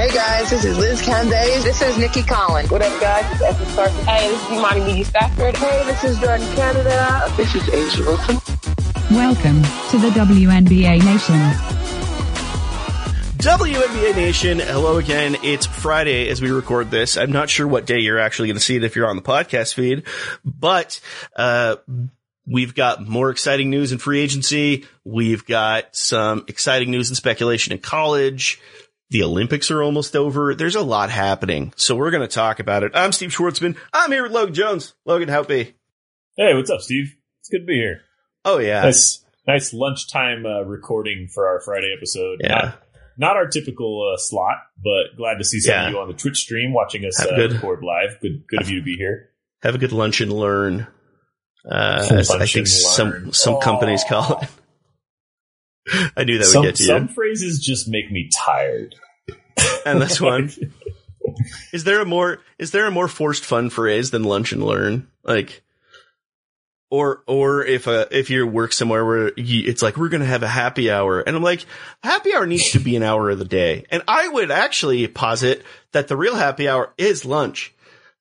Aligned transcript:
Hey 0.00 0.08
guys, 0.08 0.48
this 0.48 0.64
is 0.64 0.78
Liz 0.78 1.02
Cambage. 1.02 1.62
This 1.62 1.82
is 1.82 1.98
Nikki 1.98 2.22
Collins. 2.22 2.70
What 2.70 2.80
up, 2.80 3.00
guys? 3.02 3.30
It's 3.32 3.42
Esther 3.42 3.66
Carson. 3.74 4.04
Hey, 4.06 4.30
this 4.30 4.42
is 4.44 4.50
Imani 4.50 4.80
McGee-Stafford. 4.80 5.56
Hey, 5.58 5.84
this 5.84 6.04
is 6.04 6.18
Jordan 6.18 6.46
Canada. 6.54 7.30
This 7.36 7.54
is 7.54 7.62
A'ja 7.64 8.06
Wilson. 8.06 9.14
Welcome 9.14 9.60
to 9.90 9.98
the 9.98 10.08
WNBA 10.18 11.04
Nation. 11.04 11.36
WNBA 13.42 14.16
Nation, 14.16 14.60
hello 14.60 14.96
again. 14.96 15.36
It's 15.42 15.66
Friday 15.66 16.30
as 16.30 16.40
we 16.40 16.50
record 16.50 16.90
this. 16.90 17.18
I'm 17.18 17.32
not 17.32 17.50
sure 17.50 17.68
what 17.68 17.84
day 17.84 17.98
you're 17.98 18.18
actually 18.18 18.48
going 18.48 18.56
to 18.56 18.64
see 18.64 18.76
it 18.76 18.84
if 18.84 18.96
you're 18.96 19.06
on 19.06 19.16
the 19.16 19.22
podcast 19.22 19.74
feed, 19.74 20.04
but 20.46 20.98
uh, 21.36 21.76
we've 22.46 22.74
got 22.74 23.06
more 23.06 23.28
exciting 23.28 23.68
news 23.68 23.92
in 23.92 23.98
free 23.98 24.20
agency. 24.20 24.86
We've 25.04 25.44
got 25.44 25.94
some 25.94 26.46
exciting 26.48 26.90
news 26.90 27.10
and 27.10 27.18
speculation 27.18 27.74
in 27.74 27.80
college. 27.80 28.58
The 29.10 29.24
Olympics 29.24 29.70
are 29.72 29.82
almost 29.82 30.14
over. 30.14 30.54
There's 30.54 30.76
a 30.76 30.82
lot 30.82 31.10
happening. 31.10 31.72
So 31.76 31.96
we're 31.96 32.12
going 32.12 32.22
to 32.26 32.32
talk 32.32 32.60
about 32.60 32.84
it. 32.84 32.92
I'm 32.94 33.10
Steve 33.10 33.30
Schwartzman. 33.30 33.76
I'm 33.92 34.12
here 34.12 34.22
with 34.22 34.30
Logan 34.32 34.54
Jones. 34.54 34.94
Logan, 35.04 35.28
how 35.28 35.42
be? 35.42 35.74
Hey, 36.36 36.54
what's 36.54 36.70
up, 36.70 36.80
Steve? 36.80 37.16
It's 37.40 37.48
good 37.48 37.60
to 37.60 37.66
be 37.66 37.74
here. 37.74 38.02
Oh, 38.44 38.58
yeah. 38.58 38.82
Nice, 38.82 39.24
nice 39.48 39.72
lunchtime 39.74 40.46
uh, 40.46 40.60
recording 40.62 41.28
for 41.32 41.48
our 41.48 41.60
Friday 41.60 41.92
episode. 41.96 42.38
Yeah. 42.40 42.48
Not, 42.54 42.82
not 43.18 43.36
our 43.36 43.48
typical 43.48 44.12
uh, 44.14 44.16
slot, 44.16 44.58
but 44.82 45.16
glad 45.16 45.38
to 45.38 45.44
see 45.44 45.58
some 45.58 45.72
Yeah. 45.74 45.86
of 45.86 45.92
you 45.92 45.98
on 45.98 46.06
the 46.08 46.14
Twitch 46.14 46.38
stream 46.38 46.72
watching 46.72 47.04
us 47.04 47.20
uh, 47.20 47.34
good- 47.34 47.54
record 47.54 47.82
live. 47.82 48.20
Good, 48.20 48.44
good 48.46 48.62
of 48.62 48.70
you 48.70 48.78
to 48.78 48.84
be 48.84 48.94
here. 48.96 49.30
Have 49.62 49.74
a 49.74 49.78
good 49.78 49.92
lunch 49.92 50.20
and 50.20 50.32
learn. 50.32 50.86
Uh, 51.68 52.06
as 52.12 52.30
I 52.30 52.46
think 52.46 52.68
some, 52.68 53.32
some 53.32 53.60
companies 53.60 54.04
call 54.08 54.38
it. 54.40 54.48
I 56.16 56.24
knew 56.24 56.38
that 56.38 56.44
some, 56.44 56.62
would 56.62 56.68
get 56.68 56.76
to 56.76 56.82
some 56.84 57.02
you. 57.02 57.08
Some 57.08 57.14
phrases 57.14 57.60
just 57.60 57.88
make 57.88 58.10
me 58.10 58.30
tired. 58.34 58.94
And 59.84 60.00
this 60.00 60.20
one. 60.20 60.50
Is 61.72 61.84
there 61.84 62.00
a 62.00 62.04
more 62.04 62.40
is 62.58 62.70
there 62.70 62.86
a 62.86 62.90
more 62.90 63.08
forced 63.08 63.44
fun 63.44 63.70
phrase 63.70 64.10
than 64.10 64.24
lunch 64.24 64.52
and 64.52 64.64
learn? 64.64 65.08
Like, 65.22 65.62
or 66.90 67.22
or 67.26 67.64
if 67.64 67.86
uh 67.86 68.06
if 68.10 68.30
you 68.30 68.46
work 68.46 68.72
somewhere 68.72 69.04
where 69.04 69.32
you, 69.36 69.68
it's 69.68 69.82
like 69.82 69.96
we're 69.96 70.08
gonna 70.08 70.24
have 70.24 70.42
a 70.42 70.48
happy 70.48 70.90
hour, 70.90 71.20
and 71.20 71.36
I'm 71.36 71.42
like, 71.42 71.64
happy 72.02 72.34
hour 72.34 72.46
needs 72.46 72.72
to 72.72 72.80
be 72.80 72.96
an 72.96 73.02
hour 73.02 73.30
of 73.30 73.38
the 73.38 73.44
day, 73.44 73.84
and 73.90 74.02
I 74.08 74.28
would 74.28 74.50
actually 74.50 75.06
posit 75.08 75.62
that 75.92 76.08
the 76.08 76.16
real 76.16 76.34
happy 76.34 76.68
hour 76.68 76.92
is 76.98 77.24
lunch. 77.24 77.74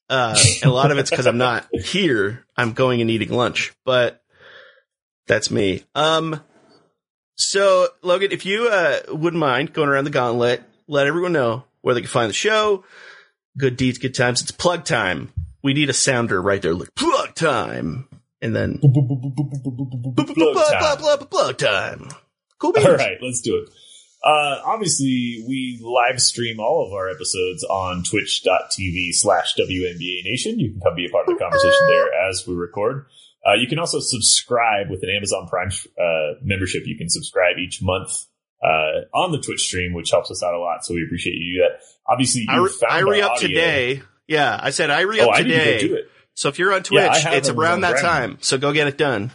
Uh, 0.09 0.35
and 0.63 0.71
a 0.71 0.73
lot 0.73 0.91
of 0.91 0.97
it's 0.97 1.11
because 1.11 1.27
I'm 1.27 1.37
not 1.37 1.67
here. 1.71 2.43
I'm 2.57 2.73
going 2.73 3.01
and 3.01 3.11
eating 3.11 3.29
lunch, 3.29 3.73
but 3.85 4.23
that's 5.27 5.51
me. 5.51 5.83
Um, 5.93 6.41
so 7.39 7.87
Logan, 8.01 8.31
if 8.31 8.45
you 8.45 8.67
uh 8.67 8.99
wouldn't 9.09 9.39
mind 9.39 9.73
going 9.73 9.89
around 9.89 10.03
the 10.03 10.09
gauntlet, 10.11 10.61
let 10.87 11.07
everyone 11.07 11.31
know 11.33 11.63
where 11.81 11.95
they 11.95 12.01
can 12.01 12.09
find 12.09 12.29
the 12.29 12.33
show. 12.33 12.83
Good 13.57 13.77
deeds, 13.77 13.97
good 13.97 14.13
times. 14.13 14.41
It's 14.41 14.51
plug 14.51 14.83
time. 14.85 15.31
We 15.63 15.73
need 15.73 15.89
a 15.89 15.93
sounder 15.93 16.41
right 16.41 16.61
there, 16.61 16.73
like 16.73 16.93
plug 16.95 17.35
time, 17.35 18.07
and 18.41 18.55
then 18.55 18.79
Plug 21.29 21.57
time. 21.57 22.09
Cool 22.59 22.73
beans. 22.73 22.87
All 22.87 22.95
right, 22.95 23.17
let's 23.21 23.41
do 23.41 23.57
it. 23.57 23.69
Uh, 24.21 24.59
obviously, 24.65 25.45
we 25.47 25.79
live 25.81 26.21
stream 26.21 26.59
all 26.59 26.85
of 26.85 26.93
our 26.93 27.09
episodes 27.09 27.63
on 27.63 28.03
twitch.tv 28.03 29.13
slash 29.13 29.55
WNBA 29.55 30.25
Nation. 30.25 30.59
You 30.59 30.71
can 30.71 30.81
come 30.81 30.95
be 30.95 31.05
a 31.05 31.09
part 31.09 31.29
of 31.29 31.37
the 31.37 31.39
conversation 31.39 31.87
there 31.87 32.29
as 32.29 32.45
we 32.45 32.53
record. 32.53 33.05
Uh, 33.49 33.55
you 33.55 33.67
can 33.67 33.79
also 33.79 33.99
subscribe 33.99 34.89
with 34.89 35.01
an 35.03 35.09
Amazon 35.09 35.47
Prime 35.47 35.69
uh, 35.99 36.39
membership. 36.43 36.83
You 36.85 36.97
can 36.97 37.09
subscribe 37.09 37.57
each 37.57 37.81
month 37.81 38.11
uh, 38.63 39.05
on 39.17 39.31
the 39.31 39.39
Twitch 39.39 39.61
stream, 39.61 39.93
which 39.93 40.11
helps 40.11 40.29
us 40.29 40.43
out 40.43 40.53
a 40.53 40.59
lot. 40.59 40.85
So 40.85 40.93
we 40.93 41.03
appreciate 41.03 41.33
you 41.35 41.57
do 41.57 41.61
that. 41.69 41.81
Obviously, 42.11 42.41
you 42.41 42.47
I, 42.49 42.57
re- 42.57 42.69
found 42.69 42.93
I 42.93 42.99
re 42.99 43.21
up 43.21 43.31
audio. 43.31 43.47
today. 43.47 44.01
Yeah, 44.27 44.59
I 44.61 44.69
said 44.71 44.91
I 44.91 45.01
re 45.01 45.21
Oh, 45.21 45.29
up 45.29 45.37
to 45.37 45.43
today. 45.43 45.81
go 45.81 45.87
do 45.87 45.95
it. 45.95 46.11
So 46.35 46.49
if 46.49 46.59
you're 46.59 46.73
on 46.73 46.83
Twitch, 46.83 47.01
Yeah, 47.01 47.31
it's 47.33 47.49
around 47.49 47.81
that 47.81 47.99
time. 47.99 48.37
So 48.41 48.57
go 48.57 48.71
get 48.73 48.87
it 48.87 48.97
done. 48.97 49.31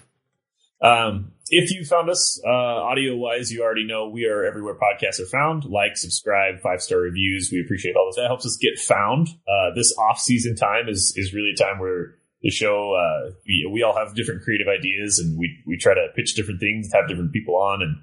Um, 0.81 1.33
if 1.49 1.71
you 1.71 1.85
found 1.85 2.09
us 2.11 2.41
uh, 2.45 2.49
audio 2.51 3.17
wise, 3.17 3.53
you 3.53 3.63
already 3.63 3.87
know 3.87 4.09
we 4.09 4.27
are 4.27 4.45
everywhere 4.45 4.75
podcasts 4.75 5.21
are 5.21 5.27
found. 5.27 5.65
Like, 5.65 5.97
subscribe, 5.97 6.61
five 6.61 6.81
star 6.81 6.99
reviews. 6.99 7.51
We 7.53 7.61
appreciate 7.61 7.97
all 7.97 8.07
this. 8.07 8.17
That 8.17 8.27
helps 8.27 8.47
us 8.47 8.57
get 8.61 8.79
found. 8.79 9.29
Uh, 9.49 9.75
this 9.75 9.95
off 9.99 10.19
season 10.19 10.57
time 10.57 10.89
is 10.89 11.13
is 11.17 11.33
really 11.35 11.51
a 11.51 11.57
time 11.57 11.79
where 11.79 12.17
the 12.45 12.51
show 12.51 12.95
uh, 12.95 13.33
we, 13.47 13.69
we 13.73 13.83
all 13.83 13.97
have 13.97 14.15
different 14.15 14.43
creative 14.43 14.69
ideas 14.69 15.19
and 15.19 15.39
we 15.39 15.59
we 15.67 15.79
try 15.79 15.95
to 15.95 16.09
pitch 16.15 16.35
different 16.35 16.61
things, 16.61 16.93
have 16.93 17.09
different 17.09 17.33
people 17.33 17.57
on, 17.57 17.83
and 17.83 17.97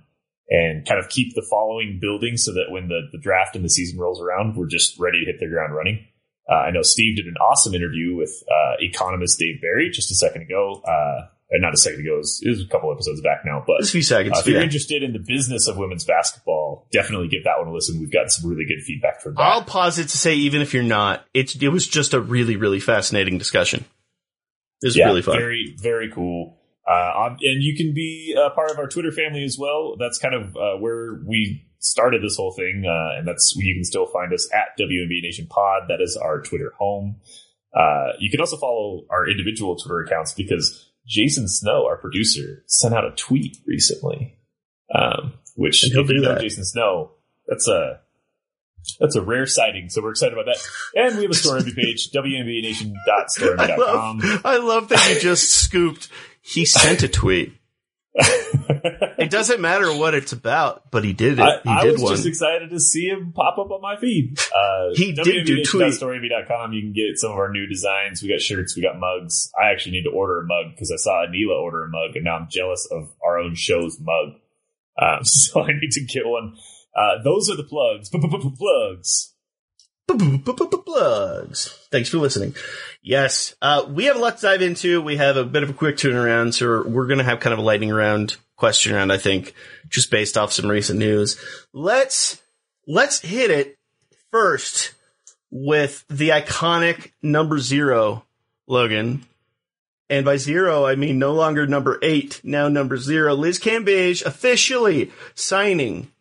and 0.49 0.85
kind 0.85 0.99
of 0.99 1.09
keep 1.09 1.33
the 1.35 1.45
following 1.49 1.99
building 2.01 2.35
so 2.35 2.51
that 2.51 2.71
when 2.71 2.89
the 2.89 3.01
the 3.11 3.19
draft 3.19 3.55
and 3.55 3.63
the 3.63 3.69
season 3.69 3.99
rolls 3.99 4.19
around, 4.19 4.57
we're 4.57 4.67
just 4.67 4.99
ready 4.99 5.23
to 5.23 5.31
hit 5.31 5.39
the 5.39 5.47
ground 5.47 5.75
running. 5.75 6.05
Uh, 6.49 6.55
I 6.55 6.71
know 6.71 6.81
Steve 6.81 7.17
did 7.17 7.27
an 7.27 7.35
awesome 7.37 7.75
interview 7.75 8.15
with 8.15 8.31
uh, 8.49 8.73
economist 8.79 9.39
Dave 9.39 9.61
Berri 9.61 9.91
just 9.91 10.11
a 10.11 10.15
second 10.15 10.41
ago. 10.41 10.81
Uh, 10.83 11.27
not 11.53 11.73
a 11.73 11.77
second 11.77 12.01
ago, 12.01 12.15
it 12.15 12.17
was, 12.17 12.41
it 12.45 12.49
was 12.49 12.61
a 12.61 12.67
couple 12.67 12.91
episodes 12.91 13.21
back 13.21 13.41
now. 13.45 13.61
But 13.65 13.79
Just 13.79 13.91
a 13.91 13.93
few 13.93 14.01
seconds. 14.01 14.37
uh, 14.37 14.39
if 14.39 14.47
you're 14.47 14.57
yeah. 14.57 14.63
interested 14.63 15.03
in 15.03 15.11
the 15.11 15.19
business 15.19 15.67
of 15.67 15.77
women's 15.77 16.05
basketball, 16.05 16.87
definitely 16.91 17.27
give 17.27 17.43
that 17.43 17.59
one 17.59 17.67
a 17.67 17.73
listen. 17.73 17.99
We've 17.99 18.11
got 18.11 18.31
some 18.31 18.49
really 18.49 18.65
good 18.65 18.81
feedback 18.81 19.21
from 19.21 19.35
that. 19.35 19.41
I'll 19.41 19.63
pause 19.63 19.99
it 19.99 20.07
to 20.09 20.17
say, 20.17 20.33
even 20.35 20.61
if 20.61 20.73
you're 20.73 20.81
not, 20.81 21.25
it's 21.33 21.55
it 21.55 21.67
was 21.67 21.87
just 21.87 22.13
a 22.13 22.21
really 22.21 22.55
really 22.55 22.79
fascinating 22.79 23.37
discussion. 23.37 23.85
It 24.81 24.87
was 24.87 24.97
yeah, 24.97 25.05
really 25.07 25.21
fun. 25.21 25.37
very 25.37 25.75
very 25.77 26.11
cool. 26.11 26.57
Uh, 26.87 27.35
and 27.41 27.63
you 27.63 27.75
can 27.75 27.93
be 27.93 28.35
a 28.37 28.49
part 28.49 28.71
of 28.71 28.79
our 28.79 28.87
Twitter 28.87 29.11
family 29.11 29.43
as 29.43 29.57
well. 29.57 29.95
That's 29.99 30.17
kind 30.17 30.33
of 30.33 30.57
uh, 30.57 30.77
where 30.79 31.21
we 31.25 31.63
started 31.79 32.23
this 32.23 32.37
whole 32.37 32.51
thing, 32.51 32.83
uh, 32.87 33.17
and 33.17 33.27
that's 33.27 33.53
you 33.55 33.75
can 33.75 33.83
still 33.83 34.07
find 34.07 34.33
us 34.33 34.49
at 34.53 34.77
WNBA 34.79 35.21
Nation 35.21 35.47
Pod. 35.47 35.83
That 35.89 36.01
is 36.01 36.17
our 36.17 36.41
Twitter 36.41 36.73
home. 36.77 37.17
Uh, 37.73 38.13
you 38.19 38.29
can 38.29 38.39
also 38.39 38.57
follow 38.57 39.05
our 39.09 39.29
individual 39.29 39.75
Twitter 39.75 40.01
accounts 40.01 40.33
because 40.33 40.91
Jason 41.07 41.47
Snow, 41.47 41.85
our 41.85 41.97
producer, 41.97 42.63
sent 42.67 42.93
out 42.93 43.05
a 43.05 43.11
tweet 43.11 43.57
recently, 43.65 44.37
um, 44.93 45.33
which 45.55 45.83
And 45.83 45.93
he'll 45.93 46.03
if 46.03 46.09
you 46.09 46.17
do 46.17 46.21
know 46.21 46.33
that. 46.33 46.41
Jason 46.41 46.65
Snow, 46.65 47.11
that's 47.47 47.67
a 47.67 48.01
that's 48.99 49.15
a 49.15 49.21
rare 49.21 49.45
sighting. 49.45 49.89
So 49.89 50.01
we're 50.01 50.11
excited 50.11 50.33
about 50.37 50.45
that. 50.45 50.57
And 50.95 51.15
we 51.17 51.23
have 51.23 51.31
a 51.31 51.35
story 51.35 51.63
page, 51.63 52.09
I 52.15 52.17
WNBANation.story.com. 52.17 54.19
love, 54.19 54.41
I 54.45 54.57
love 54.57 54.89
that 54.89 55.13
you 55.13 55.19
just 55.19 55.51
scooped. 55.51 56.09
He 56.41 56.65
sent 56.65 57.03
a 57.03 57.07
tweet. 57.07 57.53
It 58.13 59.29
doesn't 59.29 59.61
matter 59.61 59.95
what 59.95 60.13
it's 60.13 60.33
about, 60.33 60.91
but 60.91 61.03
he 61.03 61.13
did 61.13 61.39
it. 61.39 61.41
I, 61.41 61.59
he 61.63 61.69
I 61.69 61.83
did 61.83 61.93
was 61.93 62.01
one. 62.01 62.15
just 62.15 62.27
excited 62.27 62.69
to 62.71 62.79
see 62.79 63.05
him 63.05 63.31
pop 63.33 63.57
up 63.57 63.71
on 63.71 63.81
my 63.81 63.95
feed. 63.97 64.37
Uh, 64.39 64.89
He 64.95 65.13
did 65.13 65.45
do 65.45 65.63
tweet. 65.63 65.81
You 66.73 66.81
can 66.81 66.93
get 66.93 67.17
some 67.17 67.31
of 67.31 67.37
our 67.37 67.51
new 67.51 67.67
designs. 67.67 68.21
We 68.21 68.29
got 68.29 68.41
shirts, 68.41 68.75
we 68.75 68.81
got 68.81 68.99
mugs. 68.99 69.49
I 69.61 69.71
actually 69.71 69.93
need 69.93 70.03
to 70.03 70.09
order 70.09 70.39
a 70.41 70.45
mug 70.45 70.73
because 70.73 70.91
I 70.91 70.97
saw 70.97 71.25
Anila 71.25 71.59
order 71.61 71.83
a 71.83 71.89
mug, 71.89 72.15
and 72.15 72.25
now 72.25 72.35
I'm 72.37 72.47
jealous 72.51 72.87
of 72.91 73.09
our 73.23 73.39
own 73.39 73.55
show's 73.55 73.97
mug. 73.99 74.33
Um, 75.01 75.19
so 75.23 75.63
I 75.63 75.67
need 75.67 75.91
to 75.91 76.05
get 76.05 76.23
one. 76.25 76.55
Uh, 76.95 77.21
those 77.23 77.49
are 77.49 77.55
the 77.55 77.63
plugs. 77.63 78.09
Plugs. 78.09 79.33
plugs. 80.85 81.87
Thanks 81.91 82.09
for 82.09 82.17
listening. 82.17 82.55
Yes, 83.01 83.55
uh, 83.61 83.85
we 83.89 84.05
have 84.05 84.15
a 84.15 84.19
lot 84.19 84.37
to 84.37 84.41
dive 84.41 84.61
into. 84.61 85.01
We 85.01 85.17
have 85.17 85.37
a 85.37 85.45
bit 85.45 85.63
of 85.63 85.69
a 85.69 85.73
quick 85.73 85.97
turnaround, 85.97 86.53
so 86.53 86.87
we're 86.87 87.07
going 87.07 87.19
to 87.19 87.23
have 87.23 87.39
kind 87.39 87.53
of 87.53 87.59
a 87.59 87.63
lightning 87.63 87.91
round 87.91 88.35
question 88.55 88.93
round, 88.93 89.11
I 89.11 89.17
think, 89.17 89.53
just 89.89 90.11
based 90.11 90.37
off 90.37 90.53
some 90.53 90.69
recent 90.69 90.99
news. 90.99 91.39
Let's 91.73 92.41
let's 92.87 93.19
hit 93.19 93.51
it 93.51 93.77
first 94.31 94.93
with 95.49 96.05
the 96.09 96.29
iconic 96.29 97.11
number 97.21 97.59
zero, 97.59 98.25
Logan. 98.67 99.25
And 100.09 100.25
by 100.25 100.35
zero, 100.35 100.85
I 100.85 100.95
mean 100.95 101.19
no 101.19 101.33
longer 101.33 101.65
number 101.65 101.97
eight, 102.01 102.41
now 102.43 102.67
number 102.67 102.97
zero. 102.97 103.33
Liz 103.33 103.59
Cambage 103.59 104.25
officially 104.25 105.09
signing 105.35 106.11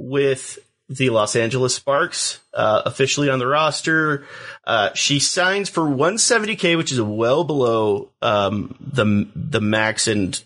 with 0.00 0.58
the 0.88 1.10
Los 1.10 1.36
Angeles 1.36 1.74
Sparks, 1.74 2.40
uh, 2.52 2.82
officially 2.84 3.30
on 3.30 3.38
the 3.38 3.46
roster. 3.46 4.26
Uh, 4.64 4.90
she 4.94 5.20
signs 5.20 5.68
for 5.68 5.82
170k, 5.82 6.76
which 6.76 6.90
is 6.90 7.00
well 7.00 7.44
below 7.44 8.10
um, 8.20 8.74
the 8.80 9.28
the 9.36 9.60
max 9.60 10.08
and 10.08 10.42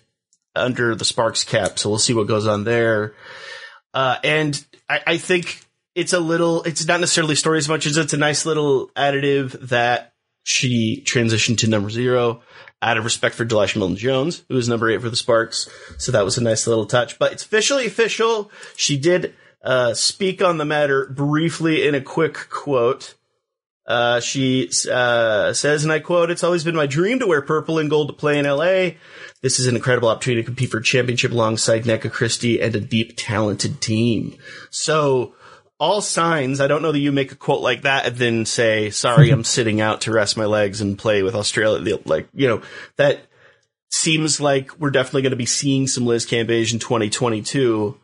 under 0.55 0.95
the 0.95 1.05
Sparks 1.05 1.45
cap. 1.45 1.79
So 1.79 1.89
we'll 1.89 1.99
see 1.99 2.15
what 2.15 2.27
goes 2.27 2.47
on 2.47 2.65
there. 2.65 3.15
Uh, 3.95 4.17
and 4.23 4.65
I, 4.89 5.01
I 5.07 5.17
think 5.17 5.61
it's 5.95 6.13
a 6.13 6.21
little. 6.21 6.63
It's 6.65 6.87
not 6.87 7.01
necessarily 7.01 7.37
story 7.37 7.59
as 7.59 7.69
much 7.69 7.87
as 7.87 7.97
it's 7.97 8.13
a 8.13 8.19
nice 8.19 8.45
little 8.45 8.89
additive 8.89 9.53
that 9.69 10.13
she 10.43 11.03
transitioned 11.07 11.59
to 11.59 11.69
number 11.69 11.89
zero 11.89 12.43
out 12.83 12.99
of 12.99 13.05
respect 13.05 13.35
for 13.35 13.47
Delisha 13.47 13.77
Milton 13.77 13.97
Jones, 13.97 14.45
who 14.49 14.57
was 14.57 14.69
number 14.69 14.91
eight 14.91 15.01
for 15.01 15.09
the 15.09 15.17
Sparks. 15.17 15.71
So 15.97 16.13
that 16.13 16.25
was 16.25 16.37
a 16.37 16.43
nice 16.43 16.67
little 16.67 16.85
touch. 16.85 17.19
But 17.19 17.33
it's 17.33 17.45
officially 17.45 17.87
official. 17.87 18.51
She 18.77 18.99
did 18.99 19.35
uh, 19.65 19.95
speak 19.95 20.43
on 20.43 20.59
the 20.59 20.65
matter 20.65 21.07
briefly 21.07 21.87
in 21.87 21.95
a 21.95 22.01
quick 22.01 22.49
quote. 22.51 23.15
Uh, 23.87 24.21
she 24.21 24.71
uh, 24.91 25.53
says, 25.53 25.85
and 25.85 25.93
I 25.93 25.99
quote, 25.99 26.31
It's 26.31 26.45
always 26.45 26.65
been 26.65 26.77
my 26.77 26.87
dream 26.87 27.19
to 27.19 27.27
wear 27.27 27.43
purple 27.43 27.79
and 27.79 27.91
gold 27.91 28.09
to 28.09 28.15
play 28.15 28.39
in 28.39 28.47
LA. 28.47 28.93
This 29.43 29.59
is 29.59 29.67
an 29.67 29.77
incredible 29.77 30.09
opportunity 30.09 30.43
to 30.43 30.47
compete 30.47 30.71
for 30.71 30.79
a 30.79 30.83
championship 30.83 31.33
alongside 31.33 31.85
Nneka 31.85 32.11
Christie 32.11 32.61
and 32.61 32.75
a 32.77 32.81
deep, 32.81 33.15
talented 33.17 33.81
team. 33.81 34.37
So, 34.71 35.35
all 35.79 36.01
signs, 36.01 36.61
I 36.61 36.67
don't 36.67 36.83
know 36.83 36.93
that 36.93 36.99
you 36.99 37.13
make 37.13 37.33
a 37.33 37.37
quote 37.37 37.61
like 37.61 37.83
that 37.83 38.07
and 38.07 38.17
then 38.17 38.47
say, 38.47 38.91
sorry, 38.91 39.31
I'm 39.31 39.45
sitting 39.45 39.81
out 39.81 40.03
to 40.03 40.13
rest 40.13 40.37
my 40.37 40.47
legs 40.47 40.81
and 40.81 40.99
play 40.99 41.23
with 41.23 41.35
Australia. 41.35 41.99
Like, 42.05 42.29
you 42.33 42.49
know, 42.49 42.63
that 42.97 43.27
seems 43.91 44.41
like 44.41 44.79
we're 44.79 44.91
definitely 44.91 45.23
going 45.23 45.31
to 45.31 45.37
be 45.37 45.47
seeing 45.47 45.87
some 45.87 46.07
Liz 46.07 46.27
Cambage 46.27 46.73
in 46.73 46.79
2022. 46.79 47.99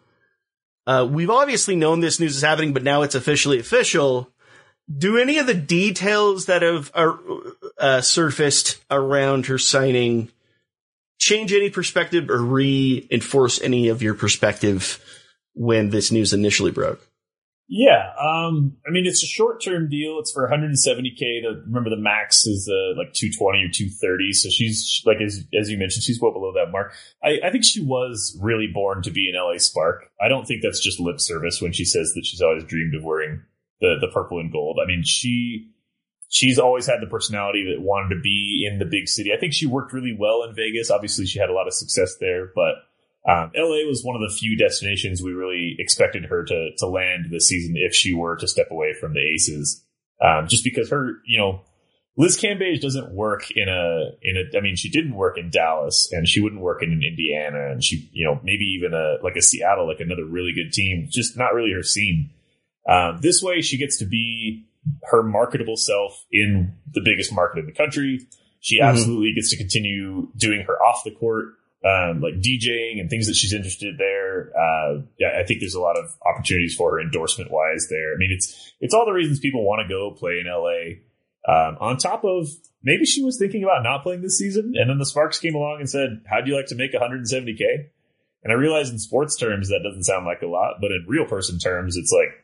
Uh, 0.91 1.05
we've 1.05 1.31
obviously 1.31 1.77
known 1.77 2.01
this 2.01 2.19
news 2.19 2.35
is 2.35 2.43
happening, 2.43 2.73
but 2.73 2.83
now 2.83 3.03
it's 3.03 3.15
officially 3.15 3.61
official. 3.61 4.29
Do 4.93 5.19
any 5.19 5.39
of 5.39 5.47
the 5.47 5.55
details 5.55 6.47
that 6.47 6.63
have 6.63 6.91
uh, 7.79 8.01
surfaced 8.01 8.83
around 8.91 9.47
her 9.47 9.57
signing 9.57 10.31
change 11.17 11.53
any 11.53 11.71
perspective 11.71 12.29
or 12.29 12.43
reinforce 12.43 13.63
any 13.63 13.87
of 13.87 14.03
your 14.03 14.15
perspective 14.15 14.99
when 15.55 15.91
this 15.91 16.11
news 16.11 16.33
initially 16.33 16.73
broke? 16.73 17.07
Yeah, 17.73 18.11
um, 18.21 18.79
I 18.85 18.91
mean 18.91 19.07
it's 19.07 19.23
a 19.23 19.29
short 19.29 19.63
term 19.63 19.89
deal. 19.89 20.19
It's 20.19 20.33
for 20.33 20.51
170k. 20.51 21.43
To 21.43 21.63
remember, 21.67 21.89
the 21.89 21.97
max 21.97 22.45
is 22.45 22.69
uh, 22.69 22.99
like 22.99 23.13
220 23.13 23.63
or 23.63 23.69
230. 23.69 24.33
So 24.33 24.49
she's 24.51 25.01
like 25.07 25.21
as 25.21 25.45
as 25.57 25.71
you 25.71 25.79
mentioned, 25.79 26.03
she's 26.03 26.21
well 26.21 26.33
below 26.33 26.53
that 26.55 26.73
mark. 26.73 26.93
I, 27.23 27.39
I 27.45 27.51
think 27.53 27.65
she 27.65 27.81
was 27.81 28.37
really 28.43 28.67
born 28.67 29.03
to 29.03 29.13
be 29.13 29.31
an 29.33 29.41
LA 29.41 29.59
Spark. 29.59 30.11
I 30.21 30.27
don't 30.27 30.47
think 30.47 30.63
that's 30.63 30.81
just 30.81 30.99
lip 30.99 31.21
service 31.21 31.63
when 31.63 31.71
she 31.71 31.85
says 31.85 32.13
that 32.17 32.27
she's 32.27 32.43
always 32.43 32.65
dreamed 32.65 32.97
of 32.97 33.05
wearing 33.05 33.41
the 33.81 33.99
the 34.01 34.11
purple 34.13 34.41
and 34.41 34.51
gold. 34.51 34.81
I 34.83 34.89
mean 34.89 35.05
she 35.05 35.71
she's 36.29 36.59
always 36.59 36.87
had 36.87 37.01
the 37.01 37.07
personality 37.07 37.73
that 37.73 37.81
wanted 37.81 38.17
to 38.17 38.21
be 38.21 38.69
in 38.69 38.81
the 38.81 38.85
big 38.85 39.07
city. 39.07 39.33
I 39.33 39.39
think 39.39 39.53
she 39.53 39.67
worked 39.67 39.93
really 39.93 40.17
well 40.19 40.43
in 40.43 40.57
Vegas. 40.57 40.91
Obviously, 40.91 41.25
she 41.25 41.39
had 41.39 41.51
a 41.51 41.55
lot 41.55 41.69
of 41.69 41.75
success 41.75 42.17
there, 42.19 42.51
but 42.53 42.75
um, 43.29 43.51
LA 43.55 43.87
was 43.87 44.03
one 44.03 44.17
of 44.17 44.23
the 44.23 44.35
few 44.35 44.57
destinations 44.57 45.23
we 45.23 45.33
really 45.33 45.77
expected 45.79 46.25
her 46.27 46.45
to 46.45 46.71
to 46.79 46.87
land 46.87 47.27
this 47.31 47.49
season 47.49 47.75
if 47.77 47.95
she 47.95 48.15
were 48.15 48.37
to 48.37 48.49
step 48.49 48.69
away 48.71 48.95
from 48.99 49.13
the 49.13 49.21
Aces. 49.21 49.85
Um, 50.23 50.49
just 50.49 50.65
because 50.65 50.91
her, 50.91 51.17
you 51.27 51.39
know, 51.39 51.63
Liz 52.17 52.39
Cambage 52.39 52.81
doesn't 52.81 53.13
work 53.13 53.51
in 53.51 53.69
a 53.69 54.11
in 54.23 54.37
a. 54.37 54.57
I 54.57 54.61
mean, 54.61 54.77
she 54.77 54.91
didn't 54.91 55.15
work 55.15 55.39
in 55.39 55.51
Dallas, 55.51 56.09
and 56.13 56.27
she 56.27 56.41
wouldn't 56.41 56.63
work 56.63 56.83
in 56.83 56.93
Indiana, 56.93 57.71
and 57.71 57.85
she, 57.85 58.09
you 58.13 58.27
know, 58.27 58.41
maybe 58.43 58.65
even 58.77 58.95
a 58.95 59.23
like 59.23 59.37
a 59.37 59.43
Seattle, 59.43 59.87
like 59.87 60.01
another 60.01 60.25
really 60.25 60.53
good 60.53 60.73
team. 60.73 61.07
Just 61.11 61.37
not 61.37 61.55
really 61.55 61.73
her 61.73 61.83
scene. 61.83 62.31
Um, 62.89 63.19
this 63.21 63.43
way, 63.43 63.61
she 63.61 63.79
gets 63.79 63.99
to 63.99 64.07
be 64.07 64.67
her 65.05 65.23
marketable 65.23 65.77
self 65.77 66.25
in 66.33 66.75
the 66.91 67.03
biggest 67.05 67.33
market 67.33 67.61
in 67.61 67.67
the 67.67 67.73
country. 67.73 68.21
She 68.61 68.81
mm-hmm. 68.81 68.89
absolutely 68.89 69.35
gets 69.35 69.51
to 69.51 69.57
continue 69.57 70.29
doing 70.37 70.65
her 70.67 70.77
off 70.83 71.05
the 71.05 71.11
court 71.11 71.55
um, 71.85 72.21
like 72.21 72.35
DJing 72.35 73.01
and 73.01 73.09
things 73.09 73.27
that 73.27 73.35
she's 73.35 73.55
interested 73.55 73.97
there. 73.97 74.53
Uh, 74.55 75.03
yeah, 75.19 75.39
I 75.41 75.45
think 75.45 75.61
there's 75.61 75.75
a 75.75 75.81
lot 75.81 75.97
of 75.99 76.11
opportunities 76.27 76.75
for 76.75 76.93
her 76.93 77.01
endorsement 77.01 77.51
wise 77.51 77.87
there. 77.89 78.13
I 78.13 78.19
mean, 78.19 78.31
it's 78.33 78.73
it's 78.81 78.95
all 78.95 79.07
the 79.07 79.13
reasons 79.13 79.41
people 79.41 79.65
want 79.65 79.83
to 79.87 79.89
go 79.89 80.11
play 80.11 80.41
in 80.41 80.47
LA. 80.47 81.01
Um, 81.49 81.79
on 81.81 81.97
top 81.97 82.23
of 82.25 82.49
maybe 82.83 83.07
she 83.07 83.23
was 83.23 83.39
thinking 83.39 83.65
about 83.65 83.83
not 83.83 84.03
playing 84.03 84.21
this 84.21 84.37
season, 84.37 84.75
and 84.77 84.91
then 84.91 84.99
the 84.99 85.07
Sparks 85.07 85.39
came 85.39 85.55
along 85.55 85.79
and 85.81 85.89
said, 85.89 86.23
"How'd 86.29 86.47
you 86.47 86.55
like 86.55 86.67
to 86.67 86.75
make 86.75 86.93
170k?" 86.93 87.89
And 88.43 88.53
I 88.53 88.57
realize 88.57 88.91
in 88.91 88.99
sports 88.99 89.37
terms 89.37 89.69
that 89.69 89.81
doesn't 89.83 90.05
sound 90.05 90.27
like 90.27 90.43
a 90.43 90.47
lot, 90.47 90.77
but 90.81 90.91
in 90.91 91.05
real 91.07 91.27
person 91.27 91.59
terms, 91.59 91.97
it's 91.97 92.11
like, 92.11 92.43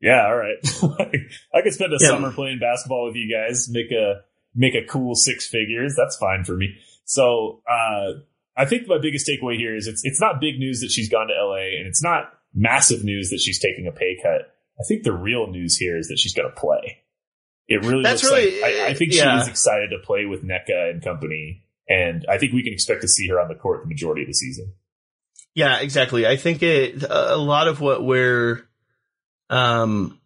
yeah, 0.00 0.26
all 0.26 0.36
right, 0.36 0.56
I 1.54 1.62
could 1.62 1.74
spend 1.74 1.92
a 1.92 1.98
yeah. 2.00 2.08
summer 2.08 2.32
playing 2.32 2.58
basketball 2.58 3.06
with 3.06 3.16
you 3.16 3.34
guys, 3.34 3.68
make 3.70 3.90
a 3.90 4.22
make 4.54 4.74
a 4.74 4.84
cool 4.86 5.14
six 5.14 5.46
figures. 5.46 5.94
That's 5.96 6.16
fine 6.16 6.44
for 6.44 6.56
me. 6.56 6.74
So 7.04 7.62
uh, 7.68 8.20
I 8.60 8.66
think 8.66 8.86
my 8.86 8.98
biggest 8.98 9.26
takeaway 9.26 9.56
here 9.56 9.74
is 9.74 9.86
it's 9.86 10.04
it's 10.04 10.20
not 10.20 10.38
big 10.38 10.58
news 10.58 10.80
that 10.80 10.90
she's 10.90 11.08
gone 11.08 11.28
to 11.28 11.34
LA, 11.34 11.78
and 11.78 11.86
it's 11.86 12.02
not 12.02 12.34
massive 12.54 13.04
news 13.04 13.30
that 13.30 13.40
she's 13.40 13.58
taking 13.58 13.86
a 13.86 13.92
pay 13.92 14.18
cut. 14.22 14.54
I 14.78 14.84
think 14.86 15.02
the 15.02 15.14
real 15.14 15.46
news 15.46 15.76
here 15.78 15.96
is 15.96 16.08
that 16.08 16.18
she's 16.18 16.34
going 16.34 16.48
to 16.48 16.54
play. 16.54 16.98
It 17.68 17.82
really 17.84 18.02
That's 18.02 18.22
looks 18.22 18.34
really, 18.34 18.60
like 18.60 18.74
I, 18.74 18.86
I 18.88 18.94
think 18.94 19.14
yeah. 19.14 19.36
she 19.36 19.42
is 19.42 19.48
excited 19.48 19.90
to 19.90 19.98
play 20.04 20.26
with 20.26 20.44
Nneka 20.44 20.90
and 20.90 21.02
company, 21.02 21.64
and 21.88 22.26
I 22.28 22.36
think 22.36 22.52
we 22.52 22.62
can 22.62 22.74
expect 22.74 23.00
to 23.00 23.08
see 23.08 23.28
her 23.28 23.40
on 23.40 23.48
the 23.48 23.54
court 23.54 23.82
the 23.82 23.88
majority 23.88 24.22
of 24.22 24.28
the 24.28 24.34
season. 24.34 24.74
Yeah, 25.54 25.80
exactly. 25.80 26.26
I 26.26 26.36
think 26.36 26.62
it 26.62 27.02
a 27.08 27.38
lot 27.38 27.66
of 27.66 27.80
what 27.80 28.04
we're, 28.04 28.68
um, 29.48 30.20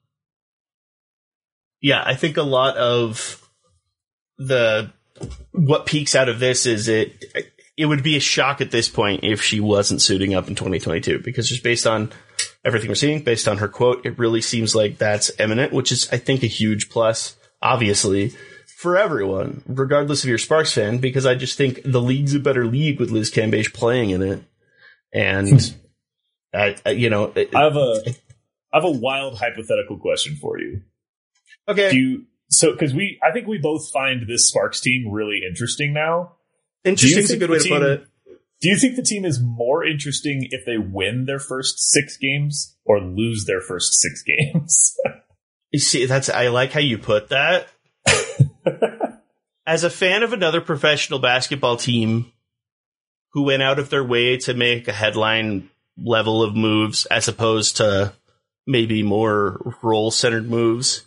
yeah, 1.80 2.02
I 2.04 2.16
think 2.16 2.36
a 2.36 2.42
lot 2.42 2.76
of 2.76 3.48
the 4.38 4.90
what 5.52 5.86
peaks 5.86 6.16
out 6.16 6.28
of 6.28 6.40
this 6.40 6.66
is 6.66 6.88
it 6.88 7.24
it 7.76 7.86
would 7.86 8.02
be 8.02 8.16
a 8.16 8.20
shock 8.20 8.60
at 8.60 8.70
this 8.70 8.88
point 8.88 9.24
if 9.24 9.42
she 9.42 9.60
wasn't 9.60 10.00
suiting 10.00 10.34
up 10.34 10.48
in 10.48 10.54
2022 10.54 11.18
because 11.18 11.48
just 11.48 11.64
based 11.64 11.86
on 11.86 12.12
everything 12.64 12.88
we're 12.88 12.94
seeing, 12.94 13.22
based 13.22 13.48
on 13.48 13.58
her 13.58 13.68
quote, 13.68 14.06
it 14.06 14.18
really 14.18 14.40
seems 14.40 14.74
like 14.74 14.98
that's 14.98 15.30
imminent, 15.40 15.72
which 15.72 15.90
is, 15.90 16.08
I 16.12 16.18
think, 16.18 16.42
a 16.42 16.48
huge 16.48 16.88
plus, 16.88 17.36
obviously, 17.60 18.32
for 18.76 18.96
everyone, 18.96 19.62
regardless 19.66 20.22
of 20.22 20.28
your 20.28 20.38
Sparks 20.38 20.72
fan, 20.72 20.98
because 20.98 21.26
I 21.26 21.34
just 21.34 21.58
think 21.58 21.80
the 21.84 22.00
league's 22.00 22.34
a 22.34 22.40
better 22.40 22.64
league 22.66 23.00
with 23.00 23.10
Liz 23.10 23.30
Cambage 23.30 23.74
playing 23.74 24.10
in 24.10 24.22
it. 24.22 24.42
And, 25.12 25.60
hmm. 25.60 25.76
I, 26.52 26.76
I, 26.86 26.90
you 26.90 27.10
know, 27.10 27.32
I 27.34 27.62
have 27.62 27.76
a, 27.76 28.02
I 28.72 28.76
have 28.76 28.84
a 28.84 28.90
wild 28.90 29.38
hypothetical 29.38 29.98
question 29.98 30.36
for 30.36 30.60
you. 30.60 30.82
Okay. 31.68 31.90
Do 31.90 31.98
you, 31.98 32.26
so, 32.50 32.76
cause 32.76 32.94
we, 32.94 33.18
I 33.22 33.32
think 33.32 33.48
we 33.48 33.58
both 33.58 33.90
find 33.90 34.28
this 34.28 34.48
Sparks 34.48 34.80
team 34.80 35.10
really 35.10 35.40
interesting 35.48 35.92
now. 35.92 36.36
Interesting 36.84 37.22
is 37.22 37.30
a 37.30 37.36
good 37.36 37.50
way 37.50 37.58
to 37.58 37.68
put 37.68 37.82
it. 37.82 38.06
Do 38.60 38.68
you 38.68 38.76
think 38.76 38.96
the 38.96 39.02
team 39.02 39.24
is 39.24 39.40
more 39.42 39.84
interesting 39.84 40.48
if 40.50 40.64
they 40.64 40.78
win 40.78 41.26
their 41.26 41.38
first 41.38 41.78
six 41.78 42.16
games 42.16 42.76
or 42.84 43.00
lose 43.00 43.44
their 43.46 43.60
first 43.60 44.00
six 44.00 44.22
games? 44.22 44.96
you 45.70 45.80
see, 45.80 46.06
that's 46.06 46.28
I 46.28 46.48
like 46.48 46.72
how 46.72 46.80
you 46.80 46.98
put 46.98 47.28
that. 47.28 47.68
As 49.66 49.84
a 49.84 49.90
fan 49.90 50.22
of 50.22 50.32
another 50.32 50.60
professional 50.60 51.18
basketball 51.18 51.76
team 51.76 52.32
who 53.32 53.42
went 53.42 53.62
out 53.62 53.78
of 53.78 53.90
their 53.90 54.04
way 54.04 54.36
to 54.38 54.54
make 54.54 54.88
a 54.88 54.92
headline 54.92 55.68
level 55.96 56.42
of 56.42 56.54
moves 56.54 57.06
as 57.06 57.28
opposed 57.28 57.76
to 57.78 58.12
maybe 58.66 59.02
more 59.02 59.74
role 59.82 60.10
centered 60.10 60.48
moves 60.48 61.04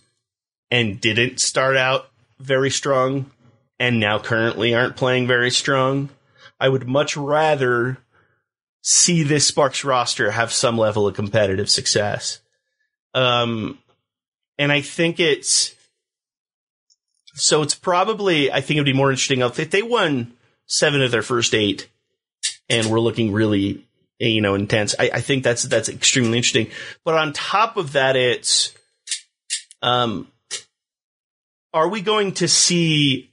and 0.69 0.99
didn't 1.01 1.39
start 1.39 1.77
out 1.77 2.09
very 2.39 2.69
strong 2.69 3.31
and 3.79 3.99
now 3.99 4.19
currently 4.19 4.73
aren't 4.73 4.95
playing 4.95 5.27
very 5.27 5.51
strong. 5.51 6.09
I 6.59 6.69
would 6.69 6.87
much 6.87 7.15
rather 7.15 7.97
see 8.81 9.23
this 9.23 9.45
Sparks 9.45 9.83
roster 9.83 10.31
have 10.31 10.51
some 10.51 10.77
level 10.77 11.07
of 11.07 11.15
competitive 11.15 11.69
success. 11.69 12.39
Um, 13.13 13.79
and 14.57 14.71
I 14.71 14.81
think 14.81 15.19
it's, 15.19 15.75
so 17.33 17.61
it's 17.61 17.75
probably, 17.75 18.51
I 18.51 18.61
think 18.61 18.77
it'd 18.77 18.85
be 18.85 18.93
more 18.93 19.11
interesting 19.11 19.41
if 19.41 19.71
they 19.71 19.81
won 19.81 20.33
seven 20.65 21.01
of 21.01 21.11
their 21.11 21.21
first 21.21 21.53
eight 21.53 21.89
and 22.69 22.87
we're 22.87 22.99
looking 22.99 23.31
really, 23.31 23.85
you 24.19 24.41
know, 24.41 24.55
intense. 24.55 24.95
I, 24.97 25.11
I 25.13 25.21
think 25.21 25.43
that's, 25.43 25.63
that's 25.63 25.89
extremely 25.89 26.37
interesting. 26.37 26.69
But 27.05 27.15
on 27.15 27.33
top 27.33 27.77
of 27.77 27.93
that, 27.93 28.15
it's, 28.15 28.73
Um, 29.83 30.31
are 31.71 31.87
we 31.87 32.01
going 32.01 32.33
to 32.41 32.47
see? 32.47 33.29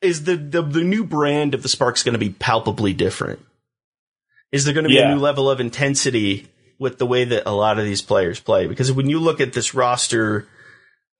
Is 0.00 0.24
the 0.24 0.36
the, 0.36 0.62
the 0.62 0.82
new 0.84 1.04
brand 1.04 1.54
of 1.54 1.62
the 1.62 1.68
Sparks 1.68 2.02
going 2.02 2.12
to 2.14 2.18
be 2.18 2.30
palpably 2.30 2.92
different? 2.92 3.40
Is 4.52 4.64
there 4.64 4.74
going 4.74 4.84
to 4.84 4.88
be 4.88 4.94
Yeah. 4.96 5.10
a 5.10 5.14
new 5.14 5.20
level 5.20 5.50
of 5.50 5.60
intensity 5.60 6.46
with 6.78 6.98
the 6.98 7.06
way 7.06 7.24
that 7.24 7.48
a 7.48 7.52
lot 7.52 7.78
of 7.78 7.84
these 7.84 8.02
players 8.02 8.38
play? 8.40 8.66
Because 8.66 8.92
when 8.92 9.08
you 9.08 9.18
look 9.18 9.40
at 9.40 9.52
this 9.52 9.74
roster, 9.74 10.46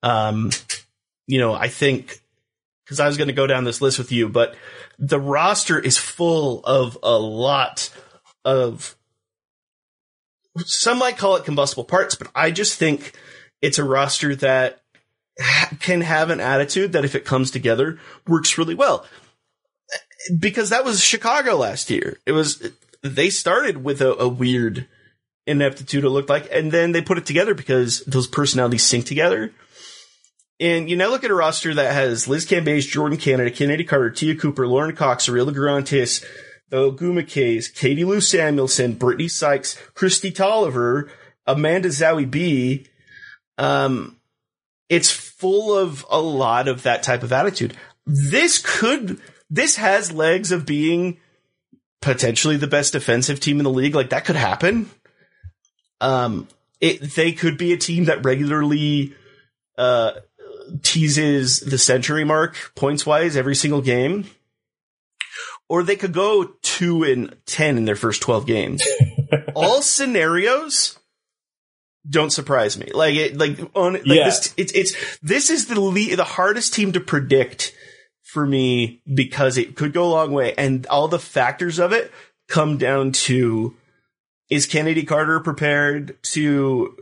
um, 0.03 0.51
you 1.27 1.39
know, 1.39 1.53
I 1.53 1.67
think 1.67 2.19
because 2.85 2.99
I 2.99 3.07
was 3.07 3.17
going 3.17 3.27
to 3.29 3.33
go 3.33 3.47
down 3.47 3.63
this 3.63 3.81
list 3.81 3.97
with 3.97 4.11
you, 4.11 4.29
but 4.29 4.55
the 4.99 5.19
roster 5.19 5.79
is 5.79 5.97
full 5.97 6.63
of 6.65 6.97
a 7.03 7.17
lot 7.17 7.89
of 8.45 8.95
some 10.59 10.99
might 10.99 11.17
call 11.17 11.35
it 11.35 11.43
combustible 11.45 11.83
parts, 11.83 12.15
but 12.15 12.29
I 12.33 12.51
just 12.51 12.77
think 12.79 13.13
it's 13.61 13.77
a 13.79 13.83
roster 13.83 14.35
that 14.37 14.73
ha- 14.73 14.84
can 15.79 16.01
have 16.01 16.29
an 16.29 16.39
attitude 16.39 16.93
that 16.93 17.05
if 17.05 17.15
it 17.15 17.25
comes 17.25 17.51
together 17.51 17.99
works 18.27 18.57
really 18.57 18.75
well. 18.75 19.05
Because 20.39 20.69
that 20.69 20.85
was 20.85 21.03
Chicago 21.03 21.55
last 21.55 21.89
year. 21.89 22.19
It 22.25 22.31
was 22.31 22.71
they 23.03 23.29
started 23.29 23.83
with 23.83 24.01
a, 24.01 24.15
a 24.15 24.27
weird 24.27 24.87
ineptitude 25.45 26.03
it 26.03 26.09
looked 26.09 26.29
like, 26.29 26.47
and 26.51 26.71
then 26.71 26.91
they 26.91 27.01
put 27.01 27.17
it 27.17 27.25
together 27.25 27.53
because 27.53 27.99
those 28.05 28.27
personalities 28.27 28.83
sync 28.83 29.05
together. 29.05 29.51
And 30.59 30.89
you 30.89 30.95
now 30.95 31.09
look 31.09 31.23
at 31.23 31.31
a 31.31 31.35
roster 31.35 31.73
that 31.73 31.93
has 31.93 32.27
Liz 32.27 32.45
Cambage, 32.45 32.89
Jordan 32.89 33.17
Canada, 33.17 33.51
Kennedy 33.51 33.83
Carter, 33.83 34.09
Te'a 34.09 34.35
Cooper, 34.35 34.67
Lauren 34.67 34.95
Cox, 34.95 35.27
Arella 35.27 35.53
Guirantes, 35.53 36.23
the 36.69 36.77
Ogwumikes, 36.77 37.73
Katie 37.73 38.05
Lou 38.05 38.21
Samuelson, 38.21 38.95
Brittney 38.95 39.29
Sykes, 39.29 39.77
Kristi 39.93 40.33
Toliver, 40.33 41.09
Amanda 41.45 41.89
Zahui 41.89 42.29
B. 42.29 42.87
Um, 43.57 44.17
it's 44.89 45.24
full 45.37 45.77
of 45.77 46.05
a 46.09 46.19
lot 46.19 46.67
of 46.67 46.83
that 46.83 47.03
type 47.03 47.23
of 47.23 47.31
attitude. 47.31 47.75
This 48.05 48.57
could, 48.57 49.19
this 49.49 49.75
has 49.77 50.11
legs 50.11 50.51
of 50.51 50.65
being 50.65 51.17
potentially 52.01 52.57
the 52.57 52.67
best 52.67 52.93
defensive 52.93 53.39
team 53.39 53.59
in 53.59 53.63
the 53.63 53.69
league. 53.69 53.95
Like 53.95 54.09
that 54.11 54.25
could 54.25 54.35
happen. 54.35 54.89
Um, 56.01 56.47
it, 56.79 57.01
they 57.15 57.31
could 57.31 57.57
be 57.57 57.73
a 57.73 57.77
team 57.77 58.05
that 58.05 58.23
regularly, 58.23 59.13
uh, 59.77 60.11
teases 60.81 61.59
the 61.59 61.77
century 61.77 62.23
mark 62.23 62.55
points 62.75 63.05
wise 63.05 63.35
every 63.35 63.55
single 63.55 63.81
game. 63.81 64.25
Or 65.67 65.81
they 65.81 65.95
could 65.95 66.13
go 66.13 66.53
two 66.61 67.03
and 67.03 67.35
10 67.47 67.77
in 67.77 67.85
their 67.85 67.95
first 67.95 68.21
12 68.21 68.45
games. 68.45 68.83
All 69.55 69.81
scenarios 69.81 70.97
don't 72.09 72.31
surprise 72.31 72.77
me. 72.77 72.91
Like 72.93 73.15
it, 73.15 73.37
like 73.37 73.59
on, 73.75 73.93
like 73.93 74.05
Yeah. 74.05 74.25
this, 74.25 74.53
it's, 74.57 74.71
it's, 74.73 75.17
this 75.19 75.49
is 75.49 75.67
the 75.67 75.79
le- 75.79 76.15
the 76.15 76.23
hardest 76.23 76.73
team 76.73 76.91
to 76.93 76.99
predict 76.99 77.73
for 78.23 78.45
me 78.45 79.01
because 79.13 79.57
it 79.57 79.75
could 79.75 79.93
go 79.93 80.05
a 80.05 80.11
long 80.11 80.31
way 80.31 80.53
and 80.57 80.85
all 80.87 81.07
the 81.07 81.19
factors 81.19 81.79
of 81.79 81.91
it 81.93 82.11
come 82.47 82.77
down 82.77 83.11
to 83.11 83.75
is 84.49 84.65
Kennedy 84.67 85.03
Carter 85.03 85.39
prepared 85.39 86.21
to, 86.23 86.95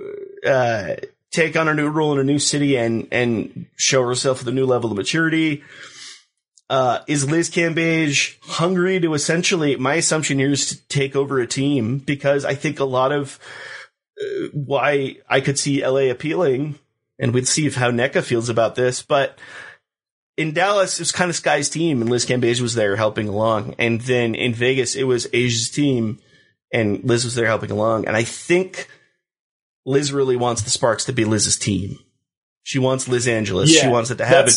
uh, 0.46 0.96
take 1.32 1.58
on 1.58 1.68
a 1.68 1.74
new 1.74 1.90
role 1.90 2.14
in 2.14 2.20
a 2.20 2.24
new 2.24 2.38
city 2.40 2.78
and, 2.78 3.08
and 3.12 3.66
show 3.76 4.08
herself 4.08 4.40
with 4.40 4.48
a 4.48 4.52
new 4.52 4.66
level 4.66 4.92
of 4.92 4.98
maturity? 4.98 5.64
Uh, 6.70 7.00
is 7.08 7.30
Liz 7.30 7.50
Cambage 7.50 8.38
hungry 8.44 9.00
to 9.00 9.14
essentially, 9.14 9.76
my 9.76 9.96
assumption 9.96 10.40
here 10.40 10.52
is 10.52 10.70
to 10.70 10.88
take 10.88 11.16
over 11.16 11.40
a 11.40 11.48
team 11.48 11.98
because 11.98 12.46
I 12.46 12.56
think 12.56 12.80
a 12.80 12.86
lot 12.86 13.12
of 13.12 13.38
why 14.54 15.18
I 15.30 15.42
could 15.42 15.58
see 15.60 15.86
LA 15.86 16.10
appealing 16.12 16.80
and 17.20 17.34
we'd 17.34 17.48
see 17.48 17.66
if 17.66 17.76
how 17.76 17.92
Nneka 17.92 18.24
feels 18.24 18.50
about 18.50 18.76
this, 18.76 19.02
but 19.02 19.38
in 20.38 20.54
Dallas, 20.54 20.96
it 21.00 21.02
was 21.02 21.12
kind 21.12 21.30
of 21.30 21.36
Sky's 21.36 21.70
team 21.70 22.02
and 22.02 22.10
Liz 22.10 22.26
Cambage 22.26 22.60
was 22.62 22.74
there 22.76 22.96
helping 22.96 23.28
along. 23.28 23.76
And 23.78 24.02
then 24.02 24.34
in 24.36 24.54
Vegas, 24.54 24.96
it 24.96 25.04
was 25.04 25.28
A'ja's 25.28 25.70
team 25.70 26.20
and 26.72 27.04
Liz 27.04 27.24
was 27.24 27.36
there 27.36 27.46
helping 27.46 27.70
along. 27.72 28.08
And 28.08 28.16
I 28.16 28.24
think 28.24 28.88
Liz 29.86 30.12
really 30.12 30.36
wants 30.36 30.64
the 30.64 30.72
Sparks 30.72 31.06
to 31.06 31.14
be 31.14 31.24
Liz's 31.26 31.58
team. 31.58 32.00
She 32.64 32.80
wants 32.80 33.08
Liz 33.08 33.28
Angeles. 33.28 33.70
she 33.72 33.88
wants 33.88 34.10
it 34.10 34.18
to 34.20 34.26
happen. 34.26 34.54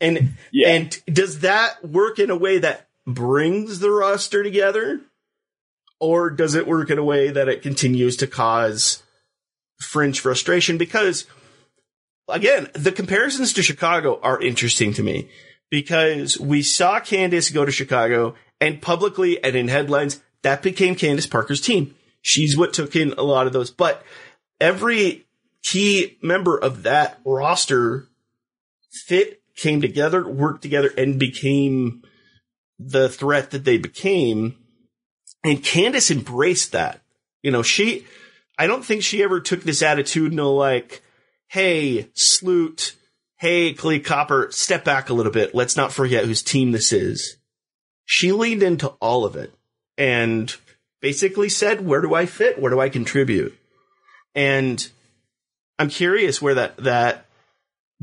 And 0.00 0.34
Yeah. 0.50 0.68
and 0.70 1.02
does 1.06 1.40
that 1.40 1.84
work 1.84 2.18
in 2.18 2.30
a 2.30 2.36
way 2.36 2.58
that 2.58 2.88
brings 3.06 3.78
the 3.80 3.90
roster 3.90 4.42
together? 4.42 5.00
Or 6.00 6.30
does 6.30 6.54
it 6.54 6.66
work 6.66 6.90
in 6.90 6.98
a 6.98 7.04
way 7.04 7.30
that 7.30 7.48
it 7.48 7.62
continues 7.62 8.16
to 8.16 8.26
cause 8.26 9.02
fringe 9.80 10.20
frustration? 10.20 10.78
Because 10.78 11.26
again, 12.28 12.68
the 12.72 12.92
comparisons 12.92 13.52
to 13.52 13.62
Chicago 13.62 14.18
are 14.22 14.40
interesting 14.40 14.92
to 14.94 15.02
me 15.02 15.28
because 15.70 16.40
we 16.40 16.62
saw 16.62 17.00
Candace 17.00 17.50
go 17.50 17.64
to 17.64 17.72
Chicago 17.72 18.34
and 18.60 18.82
publicly 18.82 19.42
and 19.44 19.54
in 19.54 19.68
headlines 19.68 20.20
that 20.42 20.62
became 20.62 20.94
Candace 20.94 21.26
Parker's 21.26 21.60
team. 21.60 21.94
She's 22.22 22.56
what 22.56 22.72
took 22.72 22.96
in 22.96 23.12
a 23.12 23.22
lot 23.22 23.46
of 23.46 23.52
those, 23.52 23.70
but 23.70 24.02
every 24.60 25.26
key 25.62 26.18
member 26.22 26.56
of 26.56 26.82
that 26.84 27.20
roster 27.24 28.08
fit, 29.06 29.40
came 29.60 29.80
together, 29.80 30.26
worked 30.26 30.62
together 30.62 30.90
and 30.96 31.18
became 31.18 32.02
the 32.78 33.08
threat 33.08 33.50
that 33.50 33.64
they 33.64 33.76
became. 33.76 34.56
And 35.44 35.64
Candace 35.64 36.10
embraced 36.10 36.72
that. 36.72 37.00
You 37.42 37.50
know, 37.50 37.62
she, 37.62 38.06
I 38.58 38.66
don't 38.66 38.84
think 38.84 39.02
she 39.02 39.22
ever 39.22 39.40
took 39.40 39.62
this 39.62 39.82
attitudinal 39.82 40.56
like, 40.56 41.02
hey, 41.48 42.10
Sloot, 42.14 42.94
hey, 43.38 43.74
Kahleah 43.74 44.04
Copper, 44.04 44.48
step 44.50 44.84
back 44.84 45.08
a 45.08 45.14
little 45.14 45.32
bit. 45.32 45.54
Let's 45.54 45.76
not 45.76 45.92
forget 45.92 46.26
whose 46.26 46.42
team 46.42 46.72
this 46.72 46.92
is. 46.92 47.36
She 48.04 48.32
leaned 48.32 48.62
into 48.62 48.88
all 49.00 49.24
of 49.24 49.36
it 49.36 49.54
and 49.96 50.54
basically 51.00 51.48
said, 51.48 51.86
where 51.86 52.02
do 52.02 52.14
I 52.14 52.26
fit? 52.26 52.60
Where 52.60 52.70
do 52.70 52.80
I 52.80 52.88
contribute? 52.88 53.56
And 54.34 54.86
I'm 55.78 55.88
curious 55.88 56.42
where 56.42 56.54
that, 56.56 56.76
that 56.78 57.24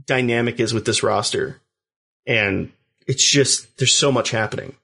dynamic 0.05 0.59
is 0.59 0.73
with 0.73 0.85
this 0.85 1.03
roster. 1.03 1.61
And 2.25 2.71
it's 3.05 3.29
just, 3.29 3.77
there's 3.77 3.95
so 3.95 4.11
much 4.11 4.31
happening. 4.31 4.75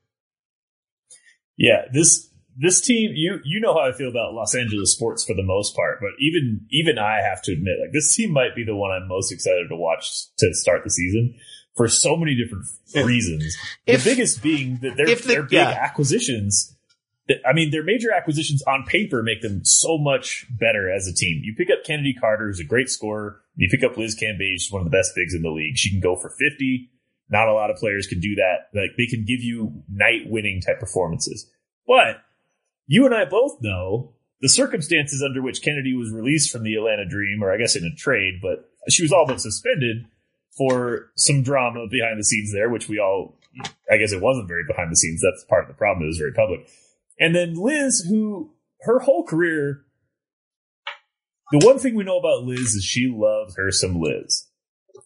Yeah, 1.58 1.86
this 1.92 2.30
this 2.58 2.82
team, 2.82 3.12
you 3.16 3.40
you 3.44 3.60
know 3.60 3.74
how 3.74 3.82
I 3.82 3.94
feel 3.94 4.10
about 4.10 4.34
Los 4.34 4.56
Angeles 4.56 4.94
sports 4.94 5.24
for 5.24 5.34
the 5.34 5.44
most 5.44 5.76
part, 5.76 6.00
but 6.00 6.12
even 6.20 6.66
even 6.70 6.98
I 6.98 7.22
have 7.22 7.42
to 7.44 7.52
admit, 7.54 7.76
like 7.82 7.92
this 7.94 8.16
team 8.16 8.32
might 8.32 8.56
be 8.56 8.64
the 8.64 8.76
one 8.76 8.92
I'm 8.92 9.08
most 9.08 9.32
excited 9.32 9.70
to 9.70 9.76
watch 9.76 10.10
to 10.38 10.54
start 10.54 10.84
the 10.84 10.90
season 10.90 11.36
for 11.76 11.88
so 11.88 12.16
many 12.16 12.36
different 12.36 12.66
reasons. 13.08 13.56
If- 13.88 14.04
the 14.04 14.12
biggest 14.12 14.44
being 14.44 14.78
that 14.82 14.96
their 14.98 15.08
if 15.08 15.24
the- 15.24 15.28
their 15.30 15.44
big 15.44 15.54
yeah. 15.54 15.70
acquisitions. 15.70 16.76
that- 17.28 17.40
I 17.48 17.54
mean, 17.54 17.72
their 17.72 17.84
major 17.84 18.12
acquisitions 18.12 18.62
on 18.64 18.84
paper 18.86 19.24
make 19.24 19.42
them 19.42 19.62
so 19.64 19.98
much 19.98 20.46
better 20.52 20.92
as 20.92 21.08
a 21.08 21.14
team. 21.14 21.42
You 21.44 21.56
pick 21.56 21.70
up 21.72 21.84
Kennedy 21.86 22.14
Carter, 22.14 22.48
who's 22.48 22.60
a 22.60 22.66
great 22.66 22.90
scorer. 22.90 23.42
You 23.56 23.70
pick 23.70 23.84
up 23.84 23.98
Liz 23.98 24.16
Cambage, 24.16 24.60
she's 24.60 24.72
one 24.72 24.82
of 24.82 24.86
the 24.86 24.96
best 24.96 25.14
bigs 25.16 25.34
in 25.34 25.42
the 25.42 25.50
league. 25.50 25.78
She 25.78 25.90
can 25.90 26.02
go 26.02 26.16
for 26.16 26.30
50. 26.30 26.90
Not 27.30 27.48
a 27.48 27.54
lot 27.54 27.72
of 27.72 27.78
players 27.78 28.08
can 28.08 28.20
do 28.20 28.36
that. 28.36 28.68
Like 28.78 28.92
they 28.98 29.06
can 29.08 29.26
give 29.26 29.42
you 29.42 29.84
night 29.90 30.24
winning 30.28 30.62
type 30.62 30.80
performances. 30.80 31.50
But 31.88 32.18
you 32.88 33.06
and 33.06 33.14
I 33.16 33.26
both 33.26 33.58
know 33.62 34.14
the 34.42 34.50
circumstances 34.50 35.24
under 35.24 35.42
which 35.42 35.62
Kennedy 35.62 35.96
was 35.96 36.12
released 36.12 36.52
from 36.52 36.64
the 36.64 36.76
Atlanta 36.76 37.08
Dream, 37.08 37.42
or 37.44 37.52
I 37.54 37.58
guess 37.58 37.76
in 37.76 37.86
a 37.86 37.96
trade, 37.96 38.40
but 38.42 38.70
she 38.90 39.02
was 39.04 39.12
all 39.12 39.26
but 39.26 39.40
suspended 39.42 40.06
for 40.58 41.12
some 41.16 41.42
drama 41.44 41.88
behind 41.90 42.20
the 42.20 42.24
scenes 42.24 42.52
there, 42.54 42.70
which 42.70 42.88
we 42.90 43.00
all, 43.00 43.40
I 43.90 43.98
guess 43.98 44.12
it 44.12 44.22
wasn't 44.22 44.48
very 44.48 44.64
behind 44.68 44.92
the 44.92 44.96
scenes. 44.98 45.22
That's 45.22 45.46
part 45.46 45.64
of 45.64 45.68
the 45.70 45.74
problem. 45.78 46.04
It 46.04 46.08
was 46.08 46.18
very 46.18 46.34
public. 46.34 46.68
And 47.20 47.34
then 47.34 47.54
Liz, 47.56 48.06
who 48.10 48.52
her 48.82 49.00
whole 49.00 49.24
career, 49.24 49.86
the 51.52 51.66
one 51.66 51.80
thing 51.80 51.96
we 51.96 52.04
know 52.04 52.18
about 52.18 52.44
Liz 52.44 52.60
is 52.76 52.84
she 52.84 53.08
loves 53.14 53.56
her 53.58 53.72
some 53.72 54.00
Liz. 54.02 54.48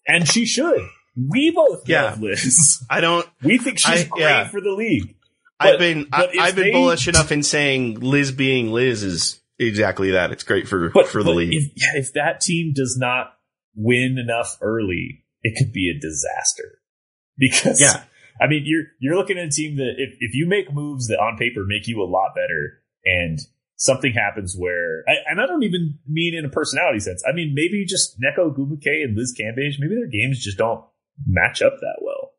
And 0.07 0.27
she 0.27 0.45
should. 0.45 0.81
We 1.15 1.51
both 1.51 1.87
Yeah. 1.87 2.03
love 2.05 2.21
Liz. 2.21 2.83
I 2.89 3.01
don't, 3.01 3.27
We 3.43 3.57
think 3.57 3.79
she's 3.79 4.05
I- 4.05 4.07
great 4.07 4.21
yeah. 4.21 4.47
for 4.47 4.61
the 4.61 4.71
league. 4.71 5.15
I've 5.59 5.79
been, 5.79 6.07
but 6.09 6.37
I, 6.37 6.47
I've 6.47 6.55
been 6.55 6.65
they- 6.65 6.71
bullish 6.71 7.07
enough 7.07 7.31
in 7.31 7.43
saying 7.43 7.99
Liz 7.99 8.31
being 8.31 8.71
Liz 8.71 9.03
is 9.03 9.39
exactly 9.59 10.11
that. 10.11 10.31
It's 10.31 10.43
great 10.43 10.67
for, 10.67 10.89
But 10.89 11.07
for 11.07 11.23
the 11.23 11.31
league. 11.31 11.53
If, 11.53 11.71
yeah, 11.75 11.99
if 11.99 12.13
that 12.13 12.41
team 12.41 12.73
does 12.75 12.95
not 12.99 13.33
win 13.75 14.17
enough 14.19 14.57
early, 14.61 15.23
it 15.43 15.57
could 15.57 15.71
be 15.73 15.89
a 15.95 15.99
disaster. 15.99 16.79
Because 17.39 17.79
Yeah. 17.79 18.03
I 18.41 18.47
mean, 18.47 18.63
you're 18.65 18.85
you're 18.99 19.15
looking 19.15 19.37
at 19.37 19.45
a 19.45 19.49
team 19.49 19.77
that 19.77 19.93
if, 19.97 20.15
if 20.19 20.33
you 20.33 20.47
make 20.47 20.73
moves 20.73 21.07
that 21.07 21.19
on 21.19 21.37
paper 21.37 21.63
make 21.67 21.87
you 21.87 22.01
a 22.01 22.05
lot 22.05 22.33
better, 22.35 22.81
and 23.05 23.39
something 23.75 24.11
happens 24.13 24.55
where, 24.57 25.03
I, 25.07 25.13
and 25.31 25.39
I 25.39 25.45
don't 25.45 25.61
even 25.63 25.99
mean 26.07 26.33
in 26.35 26.45
a 26.45 26.49
personality 26.49 26.99
sense. 26.99 27.23
I 27.27 27.33
mean 27.33 27.53
maybe 27.55 27.85
just 27.85 28.19
Nneka 28.19 28.39
Ogwumike 28.39 29.03
and 29.03 29.15
Liz 29.15 29.35
Cambage, 29.39 29.75
maybe 29.79 29.95
their 29.95 30.07
games 30.07 30.43
just 30.43 30.57
don't 30.57 30.83
match 31.27 31.61
up 31.61 31.77
that 31.79 31.97
well. 32.01 32.31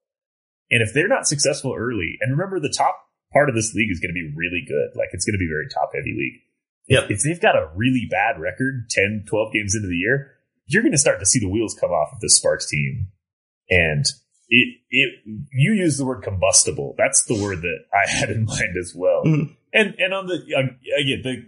And 0.71 0.83
if 0.83 0.93
they're 0.93 1.09
not 1.09 1.27
successful 1.27 1.75
early, 1.77 2.19
and 2.21 2.33
remember 2.33 2.59
the 2.61 2.75
top 2.77 2.97
part 3.33 3.49
of 3.49 3.55
this 3.55 3.75
league 3.75 3.91
is 3.91 4.01
going 4.01 4.11
to 4.11 4.15
be 4.15 4.33
really 4.37 4.65
good, 4.67 4.97
like 4.99 5.09
it's 5.13 5.25
going 5.25 5.35
to 5.35 5.39
be 5.39 5.49
very 5.51 5.69
top 5.69 5.91
heavy 5.95 6.15
league 6.17 6.41
Yep. 6.89 7.11
if 7.11 7.23
they've 7.23 7.41
got 7.41 7.55
a 7.57 7.69
really 7.77 8.07
bad 8.11 8.41
record 8.41 8.89
10 8.91 9.25
12 9.29 9.53
games 9.53 9.75
into 9.75 9.89
the 9.89 9.97
year 9.97 10.33
you're 10.67 10.83
going 10.83 10.93
to 10.93 10.99
start 10.99 11.19
to 11.21 11.27
see 11.27 11.39
the 11.39 11.49
wheels 11.49 11.77
come 11.79 11.91
off 11.91 12.13
of 12.13 12.21
this 12.21 12.37
Sparks 12.37 12.69
team, 12.69 13.09
and 13.71 14.05
it 14.51 14.69
it 14.91 15.11
you 15.53 15.73
use 15.73 15.97
the 15.97 16.05
word 16.05 16.23
combustible. 16.23 16.95
That's 16.99 17.25
the 17.25 17.35
word 17.43 17.63
that 17.63 17.79
I 17.95 18.09
had 18.11 18.29
in 18.31 18.45
mind 18.45 18.77
as 18.79 18.93
well. 18.95 19.23
Mhm. 19.25 19.57
And 19.73 19.95
and 19.99 20.13
on 20.15 20.27
the 20.27 20.35
again 20.37 21.23
the 21.23 21.47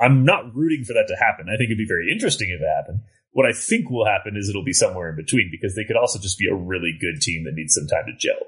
I'm 0.00 0.24
not 0.24 0.54
rooting 0.54 0.84
for 0.84 0.92
that 0.94 1.06
to 1.08 1.16
happen. 1.16 1.46
I 1.48 1.56
think 1.56 1.68
it'd 1.68 1.78
be 1.78 1.86
very 1.86 2.10
interesting 2.12 2.50
if 2.50 2.60
it 2.60 2.66
happened. 2.66 3.00
What 3.32 3.46
I 3.46 3.52
think 3.52 3.90
will 3.90 4.06
happen 4.06 4.36
is 4.36 4.48
it'll 4.48 4.64
be 4.64 4.72
somewhere 4.72 5.10
in 5.10 5.16
between 5.16 5.48
because 5.50 5.74
they 5.74 5.84
could 5.84 5.96
also 5.96 6.18
just 6.20 6.38
be 6.38 6.48
a 6.48 6.54
really 6.54 6.96
good 7.00 7.20
team 7.20 7.44
that 7.44 7.54
needs 7.54 7.74
some 7.74 7.86
time 7.88 8.06
to 8.06 8.16
gel. 8.16 8.38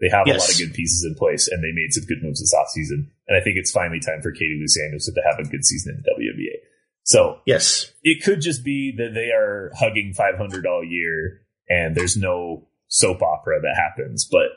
They 0.00 0.08
have 0.10 0.26
a 0.26 0.32
lot 0.32 0.50
of 0.50 0.58
good 0.58 0.74
pieces 0.74 1.04
in 1.04 1.14
place 1.14 1.48
and 1.48 1.62
they 1.62 1.72
made 1.72 1.92
some 1.92 2.04
good 2.04 2.22
moves 2.22 2.40
this 2.40 2.54
offseason. 2.54 3.08
And 3.28 3.36
I 3.36 3.40
think 3.40 3.56
it's 3.56 3.70
finally 3.70 4.00
time 4.00 4.20
for 4.20 4.30
Katie 4.30 4.58
Lou 4.60 4.84
Anderson 4.84 5.14
to 5.14 5.22
have 5.22 5.38
a 5.38 5.48
good 5.48 5.64
season 5.64 5.96
in 5.96 6.02
the 6.02 6.10
WNBA. 6.10 6.60
So 7.04 7.40
Yes. 7.46 7.92
it 8.02 8.22
could 8.22 8.40
just 8.40 8.64
be 8.64 8.92
that 8.98 9.14
they 9.14 9.30
are 9.30 9.70
hugging 9.78 10.12
500 10.12 10.66
all 10.66 10.84
year 10.84 11.42
and 11.68 11.94
there's 11.94 12.16
no 12.16 12.68
soap 12.88 13.22
opera 13.22 13.60
that 13.62 13.76
happens, 13.76 14.28
but 14.30 14.48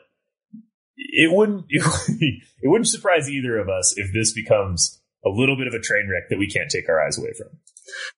it 0.98 1.34
wouldn't, 1.34 1.66
it, 1.70 2.44
wouldn't 2.64 2.88
surprise 2.88 3.30
either 3.30 3.58
of 3.58 3.70
us 3.70 3.94
if 3.98 4.12
this 4.14 4.34
becomes 4.34 5.00
a 5.26 5.30
little 5.30 5.56
bit 5.56 5.68
of 5.68 5.74
a 5.74 5.80
train 5.80 6.10
wreck 6.10 6.30
that 6.30 6.40
we 6.40 6.50
can't 6.50 6.70
take 6.70 6.90
our 6.90 7.06
eyes 7.06 7.18
away 7.18 7.34
from. 7.38 7.48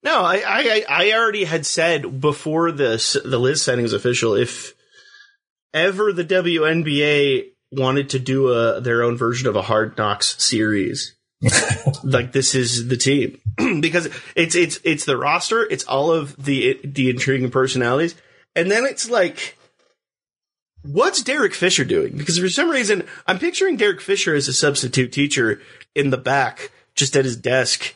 No, 0.02 0.20
I, 0.22 0.42
I, 0.46 0.84
I 0.88 1.12
already 1.12 1.44
had 1.44 1.64
said 1.64 2.20
before 2.20 2.72
this, 2.72 3.16
the 3.24 3.38
Liz 3.38 3.62
signing 3.62 3.82
was 3.84 3.92
official, 3.92 4.34
if 4.34 4.74
ever 5.74 6.12
the 6.12 6.24
WNBA 6.24 7.50
wanted 7.72 8.10
to 8.10 8.18
do 8.18 8.52
a, 8.52 8.80
their 8.80 9.02
own 9.02 9.16
version 9.16 9.48
of 9.48 9.56
a 9.56 9.62
Hard 9.62 9.96
Knocks 9.96 10.42
series, 10.42 11.14
like 12.04 12.32
this 12.32 12.54
is 12.54 12.88
the 12.88 12.96
team 12.96 13.40
because 13.80 14.08
it's, 14.36 14.54
it's, 14.54 14.78
it's 14.84 15.04
the 15.04 15.16
roster. 15.16 15.62
It's 15.62 15.84
all 15.84 16.12
of 16.12 16.36
the, 16.42 16.78
the 16.84 17.10
intriguing 17.10 17.50
personalities. 17.50 18.14
And 18.54 18.70
then 18.70 18.84
it's 18.84 19.08
like, 19.08 19.56
what's 20.82 21.22
Derek 21.22 21.54
Fisher 21.54 21.84
doing? 21.84 22.16
Because 22.16 22.38
for 22.38 22.48
some 22.48 22.70
reason, 22.70 23.04
I'm 23.26 23.38
picturing 23.38 23.76
Derek 23.76 24.00
Fisher 24.00 24.34
as 24.34 24.48
a 24.48 24.52
substitute 24.52 25.12
teacher 25.12 25.60
in 25.94 26.10
the 26.10 26.18
back, 26.18 26.70
just 26.94 27.16
at 27.16 27.24
his 27.24 27.36
desk, 27.36 27.94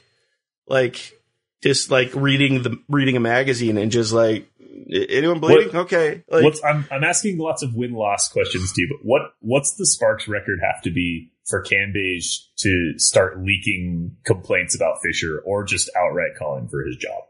like 0.66 1.16
just 1.62 1.90
like 1.90 2.10
reading 2.14 2.62
the 2.62 2.78
reading 2.88 3.16
a 3.16 3.20
magazine 3.20 3.78
and 3.78 3.90
just 3.90 4.12
like 4.12 4.48
anyone 4.90 5.40
bleeding? 5.40 5.68
What- 5.68 5.86
okay, 5.86 6.22
like, 6.28 6.54
I'm, 6.64 6.86
I'm 6.90 7.04
asking 7.04 7.38
lots 7.38 7.62
of 7.62 7.74
win 7.74 7.92
loss 7.92 8.28
questions 8.28 8.72
to 8.72 8.82
you, 8.82 8.88
but 8.88 9.06
what, 9.06 9.22
what's 9.40 9.74
the 9.74 9.86
Sparks 9.86 10.28
record 10.28 10.58
have 10.62 10.82
to 10.82 10.90
be 10.90 11.32
for 11.46 11.62
Cambage 11.62 12.46
to 12.58 12.94
start 12.98 13.40
leaking 13.40 14.16
complaints 14.24 14.74
about 14.74 14.98
Fisher 15.02 15.42
or 15.44 15.64
just 15.64 15.90
outright 15.96 16.32
calling 16.38 16.68
for 16.68 16.84
his 16.84 16.96
job? 16.96 17.22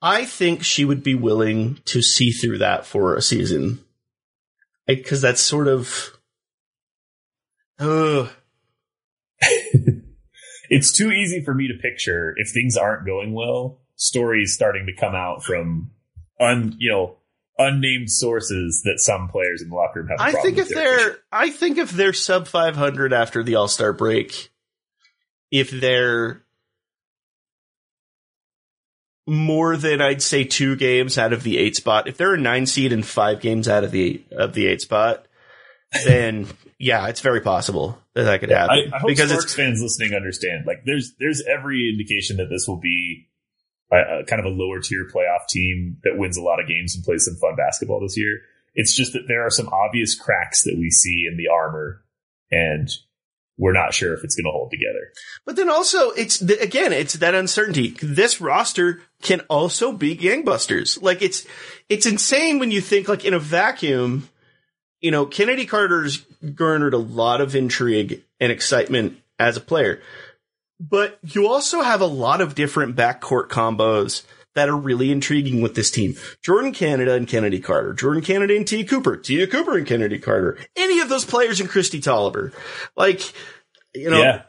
I 0.00 0.24
think 0.24 0.62
she 0.62 0.84
would 0.84 1.02
be 1.02 1.14
willing 1.14 1.78
to 1.86 2.02
see 2.02 2.30
through 2.30 2.58
that 2.58 2.84
for 2.84 3.16
a 3.16 3.22
season, 3.22 3.80
because 4.86 5.22
that's 5.22 5.40
sort 5.40 5.68
of. 5.68 6.18
Uh, 7.78 8.28
it's 10.70 10.92
too 10.92 11.10
easy 11.10 11.42
for 11.42 11.54
me 11.54 11.68
to 11.68 11.74
picture 11.74 12.34
if 12.36 12.50
things 12.52 12.76
aren't 12.76 13.06
going 13.06 13.32
well 13.32 13.80
stories 13.96 14.54
starting 14.54 14.86
to 14.86 14.94
come 14.94 15.14
out 15.14 15.42
from 15.42 15.90
un 16.44 16.74
you 16.78 16.90
know 16.90 17.16
unnamed 17.58 18.10
sources 18.10 18.82
that 18.84 18.98
some 18.98 19.28
players 19.28 19.62
in 19.62 19.68
the 19.68 19.74
locker 19.74 20.00
room 20.00 20.08
have 20.08 20.20
I 20.20 20.32
think 20.32 20.58
if 20.58 20.68
they're. 20.68 21.18
I 21.30 21.50
think 21.50 21.78
if 21.78 21.90
they're 21.90 22.12
sub 22.12 22.48
500 22.48 23.12
after 23.12 23.42
the 23.42 23.56
All 23.56 23.68
Star 23.68 23.92
break, 23.92 24.50
if 25.50 25.70
they're 25.70 26.42
more 29.26 29.76
than 29.76 30.00
I'd 30.00 30.22
say 30.22 30.44
two 30.44 30.76
games 30.76 31.16
out 31.16 31.32
of 31.32 31.42
the 31.42 31.58
eight 31.58 31.76
spot, 31.76 32.08
if 32.08 32.16
they're 32.16 32.34
a 32.34 32.40
nine 32.40 32.66
seed 32.66 32.92
and 32.92 33.06
five 33.06 33.40
games 33.40 33.68
out 33.68 33.84
of 33.84 33.90
the 33.90 34.22
of 34.32 34.54
the 34.54 34.66
eight 34.66 34.80
spot, 34.80 35.26
then 36.04 36.46
yeah, 36.78 37.06
it's 37.08 37.20
very 37.20 37.40
possible 37.40 37.98
that 38.14 38.24
that 38.24 38.40
could 38.40 38.52
I, 38.52 38.58
happen 38.58 38.92
I 38.92 38.98
hope 38.98 39.08
because 39.08 39.30
Sparks 39.30 39.44
it's 39.44 39.54
fans 39.54 39.80
listening 39.80 40.14
understand 40.14 40.66
like 40.66 40.84
there's 40.84 41.14
there's 41.18 41.42
every 41.42 41.88
indication 41.88 42.38
that 42.38 42.50
this 42.50 42.66
will 42.66 42.80
be 42.80 43.28
kind 43.90 44.40
of 44.40 44.44
a 44.44 44.48
lower 44.48 44.80
tier 44.80 45.06
playoff 45.14 45.46
team 45.48 45.98
that 46.04 46.18
wins 46.18 46.36
a 46.36 46.42
lot 46.42 46.60
of 46.60 46.66
games 46.66 46.94
and 46.94 47.04
plays 47.04 47.24
some 47.24 47.36
fun 47.36 47.56
basketball 47.56 48.00
this 48.00 48.16
year 48.16 48.40
it's 48.74 48.94
just 48.94 49.12
that 49.12 49.26
there 49.28 49.46
are 49.46 49.50
some 49.50 49.68
obvious 49.68 50.14
cracks 50.14 50.62
that 50.64 50.76
we 50.78 50.90
see 50.90 51.26
in 51.30 51.36
the 51.36 51.48
armor 51.48 52.02
and 52.50 52.90
we're 53.56 53.72
not 53.72 53.94
sure 53.94 54.12
if 54.14 54.24
it's 54.24 54.34
going 54.34 54.44
to 54.44 54.50
hold 54.50 54.70
together 54.70 55.12
But 55.44 55.56
then 55.56 55.70
also, 55.70 56.10
it's 56.10 56.38
the, 56.38 56.58
again, 56.60 56.92
it's 56.92 57.14
that 57.14 57.34
uncertainty. 57.34 57.94
This 58.02 58.40
roster 58.40 59.02
can 59.22 59.40
also 59.42 59.92
be 59.92 60.16
gangbusters. 60.16 61.00
Like 61.00 61.22
it's, 61.22 61.46
it's 61.88 62.06
insane 62.06 62.58
when 62.58 62.70
you 62.70 62.80
think 62.80 63.08
like 63.08 63.24
in 63.24 63.34
a 63.34 63.38
vacuum. 63.38 64.28
You 65.00 65.10
know, 65.10 65.26
Kennedy 65.26 65.66
Carter's 65.66 66.24
garnered 66.54 66.94
a 66.94 66.98
lot 66.98 67.42
of 67.42 67.54
intrigue 67.54 68.22
and 68.40 68.50
excitement 68.50 69.18
as 69.38 69.56
a 69.56 69.60
player, 69.60 70.00
but 70.88 71.18
you 71.22 71.48
also 71.48 71.82
have 71.82 72.00
a 72.00 72.06
lot 72.06 72.40
of 72.40 72.54
different 72.54 72.96
backcourt 72.96 73.48
combos 73.48 74.22
that 74.54 74.68
are 74.68 74.76
really 74.76 75.10
intriguing 75.10 75.62
with 75.62 75.74
this 75.74 75.90
team. 75.90 76.14
Jordan 76.42 76.72
Canada 76.72 77.14
and 77.14 77.26
Kennedy 77.26 77.60
Carter, 77.60 77.92
Jordan 77.92 78.22
Canada 78.22 78.56
and 78.56 78.66
Te'a 78.66 78.84
Cooper, 78.84 79.16
Te'a 79.16 79.46
Cooper 79.46 79.76
and 79.76 79.86
Kennedy 79.86 80.18
Carter, 80.18 80.58
any 80.76 81.00
of 81.00 81.08
those 81.08 81.24
players 81.24 81.60
and 81.60 81.68
Kristi 81.68 82.00
Toliver. 82.00 82.52
Like, 82.96 83.20
you 83.94 84.10
know, 84.10 84.22
yeah 84.22 84.42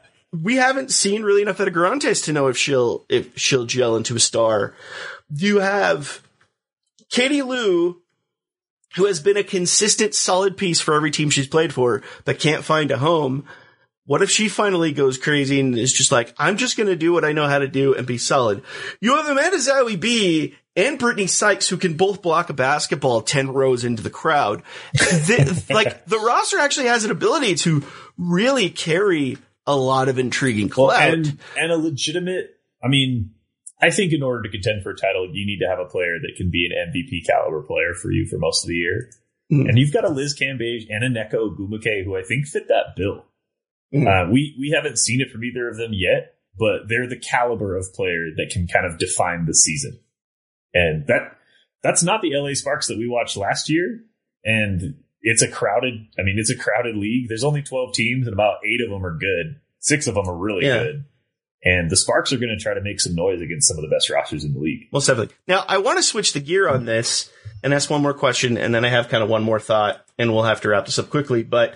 we 0.43 0.55
haven't 0.55 0.91
seen 0.91 1.23
really 1.23 1.41
enough 1.41 1.59
out 1.59 1.67
of 1.67 1.73
Guirantes 1.73 2.25
to 2.25 2.33
know 2.33 2.47
if 2.47 2.57
she'll 2.57 3.05
if 3.09 3.37
she'll 3.37 3.65
gel 3.65 3.95
into 3.95 4.15
a 4.15 4.19
star. 4.19 4.75
You 5.33 5.59
have 5.59 6.21
Katie 7.09 7.41
Lou, 7.41 8.01
who 8.95 9.05
has 9.05 9.19
been 9.19 9.37
a 9.37 9.43
consistent 9.43 10.13
solid 10.13 10.57
piece 10.57 10.81
for 10.81 10.93
every 10.93 11.11
team 11.11 11.29
she's 11.29 11.47
played 11.47 11.73
for, 11.73 12.01
but 12.25 12.39
can't 12.39 12.63
find 12.63 12.91
a 12.91 12.97
home. 12.97 13.45
What 14.07 14.21
if 14.21 14.29
she 14.29 14.49
finally 14.49 14.91
goes 14.91 15.17
crazy 15.17 15.59
and 15.59 15.75
is 15.77 15.91
just 15.91 16.11
like, 16.11 16.33
I'm 16.37 16.57
just 16.57 16.77
going 16.77 16.87
to 16.89 16.95
do 16.95 17.11
what 17.11 17.25
I 17.25 17.31
know 17.31 17.47
how 17.47 17.57
to 17.59 17.67
do 17.67 17.95
and 17.95 18.05
be 18.05 18.17
solid? 18.19 18.61
You 19.01 19.15
have 19.15 19.27
Amanda 19.27 19.57
Zahui 19.57 19.99
B 19.99 20.53
and 20.75 20.99
Brittney 20.99 21.27
Sykes 21.27 21.67
who 21.69 21.77
can 21.77 21.95
both 21.97 22.21
block 22.21 22.49
a 22.49 22.53
basketball 22.53 23.21
10 23.23 23.51
rows 23.53 23.83
into 23.83 24.03
the 24.03 24.11
crowd. 24.11 24.61
The- 24.93 25.63
like 25.73 26.05
the 26.05 26.19
roster 26.19 26.59
actually 26.59 26.87
has 26.87 27.03
an 27.03 27.09
ability 27.11 27.55
to 27.55 27.83
really 28.17 28.69
carry 28.69 29.37
a 29.65 29.75
lot 29.75 30.07
of 30.07 30.19
intriguing 30.19 30.69
Well, 30.77 30.89
clout. 30.89 31.13
and 31.13 31.39
and 31.57 31.71
a 31.71 31.77
legitimate. 31.77 32.51
I 32.83 32.87
mean, 32.87 33.31
I 33.81 33.89
think 33.89 34.13
in 34.13 34.21
order 34.21 34.43
to 34.43 34.49
contend 34.49 34.83
for 34.83 34.91
a 34.91 34.95
title, 34.95 35.27
you 35.33 35.47
need 35.47 35.59
to 35.59 35.67
have 35.67 35.79
a 35.79 35.89
player 35.89 36.19
that 36.21 36.33
can 36.37 36.51
be 36.51 36.67
an 36.69 36.91
MVP 36.93 37.25
caliber 37.25 37.63
player 37.63 37.95
for 37.99 38.11
you 38.11 38.27
for 38.27 38.37
most 38.37 38.63
of 38.63 38.67
the 38.69 38.75
year. 38.75 39.09
Mhm. 39.51 39.67
And 39.69 39.79
you've 39.79 39.91
got 39.93 40.05
a 40.05 40.09
Liz 40.09 40.37
Cambage 40.39 40.83
and 40.89 41.03
a 41.03 41.09
Nneka 41.09 41.33
Ogwumike 41.33 42.03
who 42.05 42.15
I 42.15 42.21
think 42.21 42.45
fit 42.45 42.67
that 42.67 42.95
bill. 42.95 43.25
Mhm. 43.95 44.07
Uh, 44.27 44.31
we 44.31 44.55
we 44.59 44.71
haven't 44.75 44.97
seen 44.99 45.21
it 45.21 45.29
from 45.31 45.43
either 45.43 45.69
of 45.69 45.77
them 45.77 45.91
yet, 45.93 46.35
but 46.57 46.87
they're 46.89 47.07
the 47.07 47.19
caliber 47.19 47.75
of 47.77 47.93
player 47.93 48.27
that 48.37 48.49
can 48.51 48.67
kind 48.67 48.85
of 48.85 48.97
define 48.99 49.45
the 49.45 49.53
season. 49.53 49.99
And 50.73 51.07
that 51.07 51.37
that's 51.83 52.03
not 52.03 52.21
the 52.21 52.35
LA 52.35 52.53
Sparks 52.55 52.87
that 52.87 52.97
we 52.97 53.07
watched 53.07 53.37
last 53.37 53.69
year. 53.69 54.01
And 54.43 54.95
it's 55.21 55.41
a 55.41 55.47
crowded. 55.49 55.93
I 56.19 56.23
mean, 56.23 56.37
it's 56.37 56.49
a 56.51 56.57
crowded 56.57 56.95
league. 56.95 57.27
There's 57.29 57.43
only 57.43 57.61
12 57.63 57.93
teams, 57.93 58.27
and 58.27 58.33
about 58.33 58.57
eight 58.65 58.81
of 58.83 58.89
them 58.91 59.05
are 59.05 59.17
good. 59.17 59.59
Six 59.79 60.07
of 60.07 60.15
them 60.15 60.27
are 60.27 60.35
really 60.37 60.65
Yeah. 60.65 60.83
good. 60.83 61.05
And 61.63 61.89
the 61.89 61.95
Sparks 61.95 62.31
are 62.31 62.37
going 62.37 62.55
to 62.55 62.61
try 62.61 62.75
to 62.75 62.81
make 62.81 62.99
some 62.99 63.15
noise 63.15 63.41
against 63.41 63.67
some 63.67 63.77
of 63.77 63.81
the 63.81 63.87
best 63.89 64.09
rosters 64.11 64.43
in 64.43 64.53
the 64.53 64.59
league. 64.59 64.87
Most 64.91 65.07
definitely. 65.07 65.33
Now, 65.47 65.65
I 65.67 65.79
want 65.79 65.97
to 65.97 66.03
switch 66.03 66.33
the 66.33 66.39
gear 66.39 66.67
on 66.69 66.85
this 66.85 67.31
and 67.63 67.73
ask 67.73 67.89
one 67.89 68.03
more 68.03 68.13
question, 68.13 68.55
and 68.57 68.73
then 68.75 68.85
I 68.85 68.89
have 68.89 69.09
kind 69.09 69.23
of 69.23 69.29
one 69.29 69.41
more 69.41 69.59
thought, 69.59 70.05
and 70.19 70.31
we'll 70.31 70.43
have 70.43 70.61
to 70.61 70.69
wrap 70.69 70.85
this 70.85 70.99
up 70.99 71.09
quickly. 71.09 71.41
But 71.41 71.75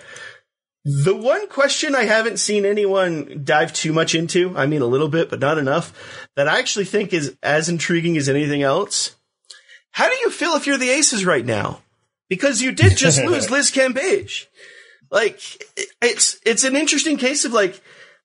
the 0.84 1.14
one 1.14 1.48
question 1.48 1.94
I 1.94 2.04
haven't 2.04 2.38
seen 2.38 2.64
anyone 2.64 3.42
dive 3.44 3.72
too 3.72 3.92
much 3.92 4.14
into, 4.14 4.56
I 4.56 4.66
mean, 4.66 4.82
a 4.82 4.86
little 4.86 5.08
bit, 5.08 5.28
but 5.28 5.40
not 5.40 5.58
enough, 5.58 6.26
that 6.36 6.48
I 6.48 6.58
actually 6.58 6.86
think 6.86 7.12
is 7.12 7.36
as 7.42 7.68
intriguing 7.68 8.16
as 8.16 8.28
anything 8.28 8.62
else. 8.62 9.16
How 9.92 10.08
do 10.08 10.16
you 10.16 10.30
feel 10.30 10.54
if 10.54 10.66
you're 10.66 10.78
the 10.78 10.90
Aces 10.90 11.24
right 11.24 11.44
now? 11.44 11.82
Because 12.28 12.62
you 12.62 12.72
did 12.72 12.96
just 12.96 13.22
lose 13.24 13.50
Liz 13.50 13.70
Cambage. 13.70 14.46
Like, 15.10 15.40
it's, 16.00 16.38
it's 16.46 16.64
an 16.64 16.76
interesting 16.76 17.18
case 17.18 17.44
of 17.44 17.52
like, 17.52 17.80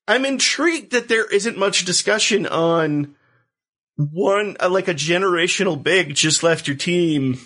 I'm 0.08 0.24
intrigued 0.24 0.92
that 0.92 1.08
there 1.08 1.26
isn't 1.26 1.58
much 1.58 1.84
discussion 1.84 2.46
on 2.46 3.16
one 3.98 4.56
uh, 4.60 4.70
like 4.70 4.88
a 4.88 4.94
generational 4.94 5.82
big 5.82 6.16
just 6.16 6.44
left 6.44 6.68
your 6.68 6.78
team. 6.78 7.40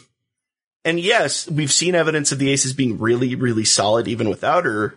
And 0.86 1.00
yes, 1.00 1.50
we've 1.50 1.72
seen 1.72 1.96
evidence 1.96 2.32
of 2.32 2.40
the 2.40 2.50
Aces 2.52 2.74
being 2.74 2.98
really, 3.00 3.36
really 3.36 3.66
solid 3.66 4.08
even 4.08 4.30
without 4.30 4.66
her. 4.66 4.96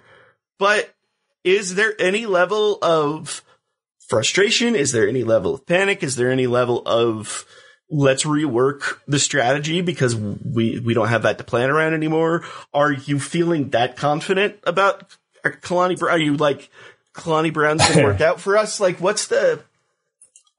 But 0.59 0.95
is 1.45 1.75
there 1.75 1.95
any 1.99 2.27
level 2.27 2.79
of 2.83 3.43
frustration? 4.09 4.77
Is 4.77 4.93
there 4.93 5.09
any 5.09 5.25
level 5.25 5.55
of 5.55 5.67
panic? 5.67 6.03
Is 6.03 6.17
there 6.17 6.31
any 6.31 6.47
level 6.47 6.83
of 6.87 7.45
let's 7.91 8.25
rework 8.25 8.99
the 9.07 9.19
strategy 9.19 9.81
because 9.81 10.17
we 10.17 10.81
we 10.81 10.95
don't 10.95 11.09
have 11.09 11.23
that 11.23 11.39
to 11.39 11.45
plan 11.45 11.71
around 11.71 11.95
anymore? 11.95 12.45
Are 12.73 12.93
you 12.93 13.19
feeling 13.19 13.71
that 13.71 13.97
confident 13.97 14.57
about 14.65 15.17
uh, 15.45 15.51
Kalani 15.51 15.99
Brown? 15.99 16.15
Are 16.15 16.19
you 16.19 16.37
like 16.37 16.71
Kalani 17.15 17.53
Brown's 17.53 17.87
gonna 17.89 18.05
work 18.05 18.21
out 18.23 18.41
for 18.41 18.57
us? 18.57 18.81
Like, 18.81 19.01
what's 19.01 19.27
the 19.27 19.63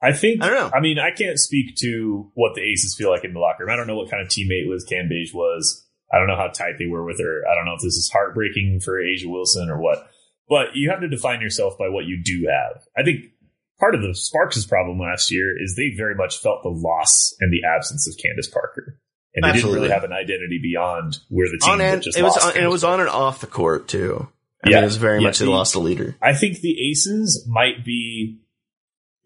I 0.04 0.12
think 0.12 0.42
I 0.42 0.48
don't 0.50 0.58
know. 0.58 0.70
I 0.76 0.80
mean, 0.80 0.98
I 0.98 1.10
can't 1.10 1.38
speak 1.38 1.76
to 1.76 2.30
what 2.34 2.54
the 2.54 2.60
Aces 2.60 2.94
feel 2.96 3.10
like 3.10 3.24
in 3.24 3.32
the 3.32 3.40
locker 3.40 3.64
room. 3.64 3.70
I 3.72 3.76
don't 3.76 3.86
know 3.86 3.96
what 3.96 4.10
kind 4.10 4.22
of 4.22 4.28
teammate 4.28 4.68
Liz 4.68 4.84
Cambage 4.90 5.32
was. 5.34 5.86
I 6.12 6.18
don't 6.18 6.26
know 6.28 6.36
how 6.36 6.48
tight 6.48 6.74
they 6.78 6.86
were 6.86 7.04
with 7.04 7.18
her. 7.20 7.42
I 7.50 7.54
don't 7.54 7.64
know 7.64 7.74
if 7.74 7.80
this 7.80 7.94
is 7.94 8.10
heartbreaking 8.12 8.80
for 8.84 9.00
A'ja 9.00 9.26
Wilson 9.26 9.68
or 9.70 9.80
what. 9.80 10.06
But 10.48 10.74
you 10.76 10.90
have 10.90 11.00
to 11.00 11.08
define 11.08 11.40
yourself 11.40 11.78
by 11.78 11.88
what 11.88 12.04
you 12.04 12.22
do 12.22 12.46
have. 12.50 12.82
I 12.96 13.02
think 13.02 13.24
part 13.80 13.94
of 13.94 14.02
the 14.02 14.14
Sparks' 14.14 14.66
problem 14.66 15.00
last 15.00 15.32
year 15.32 15.50
is 15.60 15.74
they 15.74 15.94
very 15.96 16.14
much 16.14 16.38
felt 16.38 16.62
the 16.62 16.68
loss 16.68 17.34
and 17.40 17.50
the 17.52 17.66
absence 17.66 18.06
of 18.06 18.14
Candace 18.22 18.48
Parker. 18.48 19.00
And 19.34 19.42
they 19.42 19.48
Absolutely. 19.48 19.80
didn't 19.80 19.82
really 19.90 19.94
have 19.94 20.04
an 20.04 20.12
identity 20.12 20.60
beyond 20.62 21.18
where 21.28 21.48
the 21.48 21.58
team 21.64 21.72
on 21.72 21.80
and 21.80 22.02
just 22.02 22.16
it 22.16 22.22
was 22.22 22.34
lost 22.34 22.46
on, 22.46 22.52
and 22.56 22.64
it 22.64 22.68
was 22.68 22.84
on 22.84 23.00
and 23.00 23.08
off 23.08 23.40
the 23.40 23.48
court 23.48 23.88
too. 23.88 24.28
I 24.64 24.70
Yeah. 24.70 24.76
mean, 24.76 24.82
it 24.84 24.86
was 24.86 24.96
very 24.98 25.18
Yeah, 25.20 25.26
much 25.28 25.38
they 25.40 25.46
the- 25.46 25.50
lost 25.50 25.72
the 25.72 25.80
leader. 25.80 26.14
I 26.22 26.34
think 26.34 26.60
the 26.60 26.90
Aces 26.90 27.44
might 27.50 27.84
be 27.84 28.38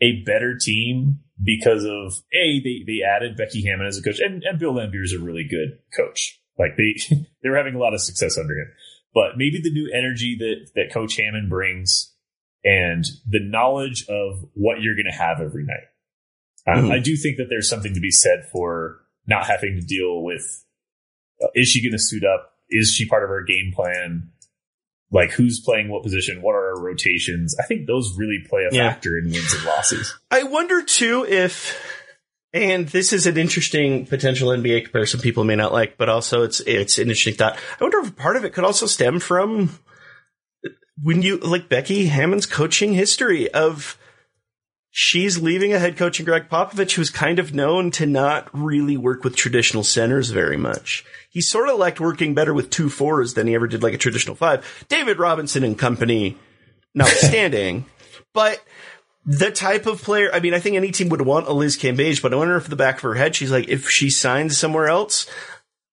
a 0.01 0.23
better 0.25 0.57
team 0.57 1.21
because 1.43 1.85
of 1.85 2.15
a 2.35 2.61
they 2.61 2.85
they 2.87 3.01
added 3.03 3.37
Becky 3.37 3.65
Hammon 3.65 3.87
as 3.87 3.99
a 3.99 4.03
coach, 4.03 4.21
and, 4.21 4.43
and 4.43 4.59
Bill 4.59 4.75
Laimbeer 4.75 5.03
is 5.05 5.13
a 5.19 5.23
really 5.23 5.47
good 5.49 5.79
coach. 5.97 6.41
Like 6.59 6.77
they 6.77 6.95
they 7.43 7.49
were 7.49 7.57
having 7.57 7.75
a 7.75 7.79
lot 7.79 7.95
of 7.95 8.01
success 8.01 8.39
under 8.39 8.55
him, 8.55 8.71
but 9.15 9.37
maybe 9.37 9.61
the 9.63 9.73
new 9.73 9.91
energy 9.93 10.37
that 10.39 10.71
that 10.75 10.93
Coach 10.93 11.17
Hammon 11.17 11.49
brings 11.49 12.15
and 12.65 13.05
the 13.29 13.41
knowledge 13.41 14.05
of 14.09 14.45
what 14.55 14.81
you're 14.81 14.97
going 14.97 15.11
to 15.11 15.17
have 15.17 15.41
every 15.41 15.65
night. 15.65 15.87
Um, 16.67 16.87
Mhm. 16.87 16.93
I 16.93 16.99
do 16.99 17.17
think 17.17 17.37
that 17.37 17.47
there's 17.49 17.69
something 17.69 17.95
to 17.95 18.01
be 18.01 18.11
said 18.11 18.47
for 18.53 19.01
not 19.27 19.47
having 19.47 19.77
to 19.81 19.87
deal 19.87 20.23
with 20.23 20.65
uh, 21.43 21.49
is 21.55 21.69
she 21.69 21.83
going 21.83 21.93
to 21.93 21.99
suit 22.03 22.25
up? 22.25 22.53
Is 22.69 22.93
she 22.93 23.07
part 23.07 23.23
of 23.25 23.31
our 23.31 23.43
game 23.45 23.73
plan? 23.75 24.31
Like 25.11 25.31
who's 25.31 25.61
playing 25.61 25.89
what 25.89 26.03
position? 26.03 26.43
What 26.43 26.53
are 26.55 26.75
our 26.75 26.81
rotations? 26.83 27.57
I 27.59 27.65
think 27.67 27.87
those 27.87 28.15
really 28.19 28.45
play 28.49 28.65
a 28.71 28.75
Yeah. 28.75 28.91
factor 28.91 29.19
in 29.19 29.31
wins 29.31 29.55
and 29.55 29.65
losses. 29.65 30.15
I 30.31 30.43
wonder 30.43 30.83
too 30.83 31.25
if, 31.27 31.81
and 32.53 32.87
this 32.89 33.13
is 33.15 33.27
an 33.27 33.37
interesting 33.39 34.05
potential 34.07 34.49
NBA 34.51 34.83
comparison 34.85 35.21
people 35.21 35.45
may 35.45 35.57
not 35.57 35.73
like, 35.73 35.97
but 35.97 36.09
also 36.11 36.43
it's 36.43 36.61
it's 36.61 36.99
an 36.99 37.05
interesting 37.05 37.35
thought. 37.35 37.59
I 37.81 37.85
wonder 37.85 37.99
if 38.01 38.17
part 38.17 38.37
of 38.37 38.45
it 38.45 38.53
could 38.53 38.65
also 38.65 38.85
stem 38.87 39.19
from 39.19 39.79
when 41.03 41.23
you 41.23 41.39
like 41.39 41.69
Becky 41.69 42.07
Hammon's 42.07 42.45
coaching 42.47 42.93
history 42.93 43.51
of 43.53 43.97
she's 45.01 45.41
leaving 45.41 45.73
a 45.73 45.79
head 45.79 45.97
coach 45.97 46.19
in 46.19 46.27
Gregg 46.27 46.49
Popovich 46.49 46.97
who's 46.97 47.09
kind 47.09 47.39
of 47.39 47.55
known 47.55 47.93
to 47.93 48.05
not 48.05 48.49
really 48.53 48.97
work 48.97 49.23
with 49.23 49.37
traditional 49.37 49.85
centers 49.85 50.31
very 50.31 50.57
much. 50.57 51.05
He 51.31 51.41
sort 51.41 51.69
of 51.69 51.79
liked 51.79 52.01
working 52.01 52.35
better 52.35 52.53
with 52.53 52.69
two 52.69 52.91
fours 52.91 53.35
than 53.35 53.47
he 53.47 53.55
ever 53.55 53.69
did 53.69 53.81
like 53.81 53.95
a 53.95 53.99
traditional 53.99 54.35
five. 54.35 54.85
David 54.89 55.21
Robinson 55.21 55.63
and 55.63 55.79
company 55.79 56.37
notwithstanding, 56.97 57.87
but 58.35 58.61
the 59.25 59.53
type 59.53 59.87
of 59.87 60.03
player, 60.03 60.31
I 60.33 60.41
mean, 60.41 60.53
I 60.53 60.59
think 60.59 60.75
any 60.75 60.91
team 60.91 61.11
would 61.11 61.21
want 61.21 61.47
a 61.47 61.53
Liz 61.53 61.79
Cambage, 61.79 62.21
but 62.21 62.33
I 62.33 62.37
wonder 62.37 62.57
if 62.57 62.67
the 62.67 62.75
back 62.75 62.97
of 62.97 63.03
her 63.03 63.15
head, 63.15 63.37
she's 63.37 63.53
like, 63.53 63.69
if 63.69 63.89
she 63.89 64.11
signs 64.11 64.59
somewhere 64.59 64.89
else, 64.89 65.31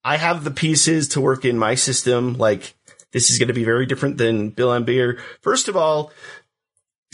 I 0.04 0.18
have 0.18 0.44
the 0.44 0.50
pieces 0.50 1.10
to 1.10 1.22
work 1.22 1.46
in 1.46 1.60
my 1.60 1.76
system. 1.76 2.40
Like, 2.40 2.74
this 3.12 3.30
is 3.30 3.38
going 3.38 3.50
to 3.50 3.54
be 3.54 3.66
very 3.66 3.86
different 3.86 4.18
than 4.18 4.50
Bill 4.50 4.70
Laimbeer. 4.70 5.20
First 5.42 5.68
of 5.68 5.78
all, 5.78 6.12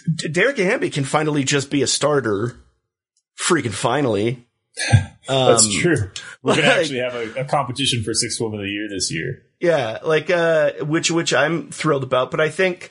Dearica 0.09 0.63
Hamby 0.65 0.89
can 0.89 1.03
finally 1.03 1.43
just 1.43 1.69
be 1.69 1.81
a 1.81 1.87
starter. 1.87 2.55
Freaking 3.39 3.73
finally. 3.73 4.45
That's 5.27 5.65
Um, 5.65 5.71
true. 5.79 6.11
We're 6.43 6.55
going 6.55 6.65
to 6.67 6.73
actually 6.75 6.99
have 6.99 7.15
a, 7.15 7.41
a 7.41 7.45
competition 7.45 8.03
for 8.03 8.13
sixth 8.13 8.39
woman 8.39 8.59
of 8.59 8.65
the 8.65 8.71
year 8.71 8.87
this 8.89 9.11
year. 9.11 9.43
Yeah, 9.59 9.99
like 10.03 10.29
uh 10.31 10.71
which 10.81 11.11
which 11.11 11.33
I'm 11.33 11.69
thrilled 11.71 12.03
about, 12.03 12.31
but 12.31 12.39
I 12.39 12.49
think 12.49 12.89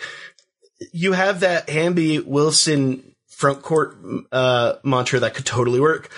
you 0.93 1.13
have 1.13 1.41
that 1.41 1.69
Hamby 1.69 2.21
Wilson 2.21 3.15
front 3.29 3.63
court 3.63 3.97
uh 4.31 4.75
mantra 4.85 5.19
that 5.21 5.35
could 5.35 5.47
totally 5.47 5.81
work. 5.81 6.11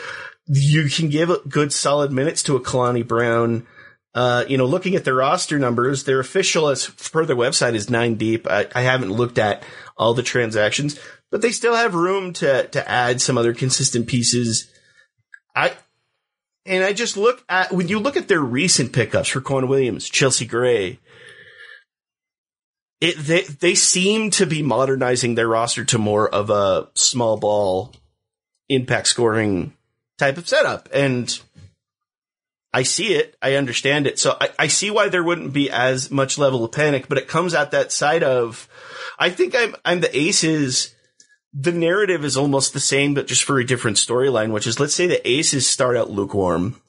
You 0.47 0.89
can 0.91 1.09
give 1.09 1.31
good 1.49 1.73
solid 1.73 2.13
minutes 2.13 2.43
to 2.45 2.57
a 2.57 2.61
Kalani 2.61 3.07
Brown. 3.07 3.67
Uh, 4.15 4.45
you 4.47 4.59
know, 4.59 4.67
looking 4.67 4.95
at 4.95 5.05
their 5.05 5.15
roster 5.15 5.59
numbers, 5.59 6.05
their 6.05 6.21
official 6.21 6.69
as 6.69 6.87
per 6.87 7.25
their 7.25 7.37
website 7.37 7.75
is 7.75 7.89
nine 7.89 8.17
deep. 8.17 8.47
I, 8.51 8.69
I 8.75 8.83
haven't 8.83 9.13
looked 9.13 9.39
at 9.39 9.63
all 9.97 10.13
the 10.13 10.23
transactions, 10.23 11.01
but 11.31 11.41
they 11.41 11.51
still 11.51 11.75
have 11.75 11.95
room 11.95 12.35
to 12.35 12.67
to 12.69 12.91
add 12.91 13.23
some 13.23 13.39
other 13.39 13.55
consistent 13.55 14.07
pieces. 14.07 14.71
I 15.57 15.73
and 16.67 16.85
I 16.85 16.93
just 16.93 17.17
look 17.17 17.43
at 17.49 17.73
when 17.73 17.89
you 17.89 17.99
look 17.99 18.17
at 18.17 18.29
their 18.29 18.41
recent 18.41 18.93
pickups 18.93 19.31
for 19.31 19.41
Quan 19.41 19.67
Williams, 19.67 20.11
Chelsea 20.11 20.45
Gray, 20.45 20.99
it 23.01 23.17
they 23.17 23.43
they 23.43 23.75
seem 23.75 24.31
to 24.33 24.45
be 24.47 24.63
modernizing 24.63 25.35
their 25.35 25.49
roster 25.49 25.85
to 25.87 25.99
more 25.99 26.29
of 26.29 26.51
a 26.51 26.89
small 26.95 27.39
ball 27.39 27.93
impact 28.69 29.09
scoring 29.09 29.73
type 30.19 30.39
of 30.39 30.49
setup. 30.49 30.89
And 30.93 31.37
I 32.73 32.85
see 32.85 33.15
it, 33.15 33.37
I 33.43 33.55
understand 33.55 34.07
it. 34.07 34.19
So 34.19 34.37
I, 34.41 34.49
I 34.59 34.67
see 34.67 34.91
why 34.91 35.09
there 35.09 35.23
wouldn't 35.23 35.53
be 35.53 35.71
as 35.71 36.11
much 36.11 36.39
level 36.39 36.65
of 36.65 36.73
panic, 36.73 37.09
but 37.09 37.19
it 37.19 37.29
comes 37.29 37.55
at 37.55 37.71
that 37.73 37.93
side 37.93 38.23
of 38.23 38.69
I 39.19 39.31
think 39.31 39.55
I'm 39.55 39.75
I'm 39.85 40.01
the 40.01 40.17
aces 40.17 40.95
the 41.53 41.73
narrative 41.73 42.25
is 42.25 42.37
almost 42.37 42.73
the 42.73 42.81
same, 42.81 43.15
but 43.15 43.27
just 43.27 43.45
for 43.45 43.59
a 43.59 43.67
different 43.67 43.99
storyline, 43.99 44.53
which 44.53 44.67
is 44.67 44.81
let's 44.81 44.95
say 44.95 45.07
the 45.07 45.27
Aces 45.29 45.69
start 45.69 45.97
out 45.97 46.11
lukewarm, 46.11 46.81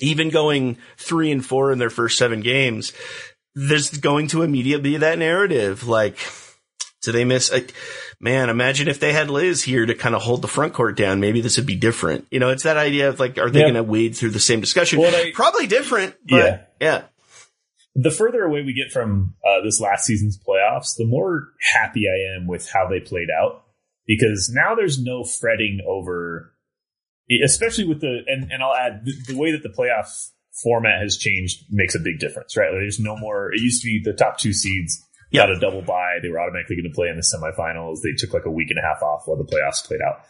even 0.00 0.30
going 0.30 0.76
three 0.96 1.30
and 1.30 1.44
four 1.44 1.72
in 1.72 1.78
their 1.78 1.90
first 1.90 2.18
seven 2.18 2.40
games. 2.40 2.92
There's 3.54 3.90
going 3.90 4.28
to 4.28 4.42
immediately 4.42 4.90
be 4.90 4.96
that 4.98 5.18
narrative. 5.18 5.86
Like, 5.86 6.18
do 7.02 7.12
they 7.12 7.24
miss? 7.24 7.50
Like, 7.50 7.72
man, 8.20 8.48
imagine 8.50 8.88
if 8.88 9.00
they 9.00 9.12
had 9.12 9.30
Liz 9.30 9.62
here 9.62 9.86
to 9.86 9.94
kind 9.94 10.14
of 10.14 10.22
hold 10.22 10.42
the 10.42 10.48
front 10.48 10.74
court 10.74 10.96
down. 10.96 11.20
Maybe 11.20 11.40
this 11.40 11.56
would 11.56 11.66
be 11.66 11.76
different. 11.76 12.26
You 12.30 12.40
know, 12.40 12.50
it's 12.50 12.64
that 12.64 12.76
idea 12.76 13.08
of 13.08 13.18
like, 13.20 13.38
are 13.38 13.50
they 13.50 13.60
Yeah. 13.60 13.64
going 13.66 13.74
to 13.74 13.82
wade 13.82 14.16
through 14.16 14.30
the 14.30 14.40
same 14.40 14.60
discussion? 14.60 14.98
Well, 15.00 15.14
I- 15.14 15.32
Probably 15.34 15.66
different. 15.66 16.14
But 16.28 16.36
Yeah. 16.36 16.60
yeah. 16.80 17.02
The 17.96 18.10
further 18.10 18.42
away 18.44 18.62
we 18.62 18.72
get 18.74 18.92
from 18.92 19.34
uh, 19.44 19.62
this 19.64 19.80
last 19.80 20.04
season's 20.06 20.38
playoffs, 20.38 20.94
the 20.96 21.04
more 21.06 21.48
happy 21.74 22.04
I 22.06 22.36
am 22.36 22.46
with 22.46 22.68
how 22.70 22.86
they 22.88 23.00
played 23.00 23.28
out 23.36 23.64
because 24.06 24.50
now 24.54 24.74
there's 24.76 25.02
no 25.02 25.24
fretting 25.24 25.80
over, 25.86 26.52
especially 27.44 27.84
with 27.84 28.00
the 28.00 28.20
and 28.26 28.50
and 28.52 28.62
I'll 28.62 28.74
add 28.74 29.04
the, 29.04 29.32
the 29.32 29.36
way 29.36 29.50
that 29.52 29.62
the 29.64 29.68
playoff 29.70 30.06
format 30.62 31.00
has 31.02 31.16
changed 31.16 31.64
makes 31.70 31.94
a 31.94 31.98
big 31.98 32.18
difference, 32.20 32.56
right? 32.56 32.70
Like, 32.70 32.80
there's 32.80 33.00
no 33.00 33.16
more. 33.16 33.52
It 33.52 33.60
used 33.60 33.82
to 33.82 33.86
be 33.86 34.00
the 34.04 34.12
top 34.12 34.38
two 34.38 34.52
seeds. 34.52 35.04
Got 35.32 35.50
a 35.50 35.58
double 35.60 35.82
bye; 35.82 36.18
they 36.22 36.28
were 36.28 36.40
automatically 36.40 36.76
going 36.76 36.90
to 36.90 36.94
play 36.94 37.08
in 37.08 37.16
the 37.16 37.22
semifinals. 37.22 38.02
They 38.02 38.12
took 38.16 38.34
like 38.34 38.46
a 38.46 38.50
week 38.50 38.70
and 38.70 38.78
a 38.78 38.82
half 38.82 39.02
off 39.02 39.22
while 39.26 39.36
the 39.36 39.44
playoffs 39.44 39.84
played 39.86 40.00
out. 40.00 40.22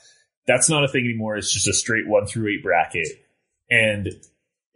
That's 0.47 0.69
not 0.69 0.85
a 0.85 0.89
thing 0.89 1.05
anymore. 1.05 1.37
It's 1.37 1.53
just 1.53 1.69
a 1.69 1.73
straight 1.73 2.07
one 2.07 2.27
through 2.27 2.53
eight 2.53 2.63
bracket, 2.63 3.09
and 3.71 4.09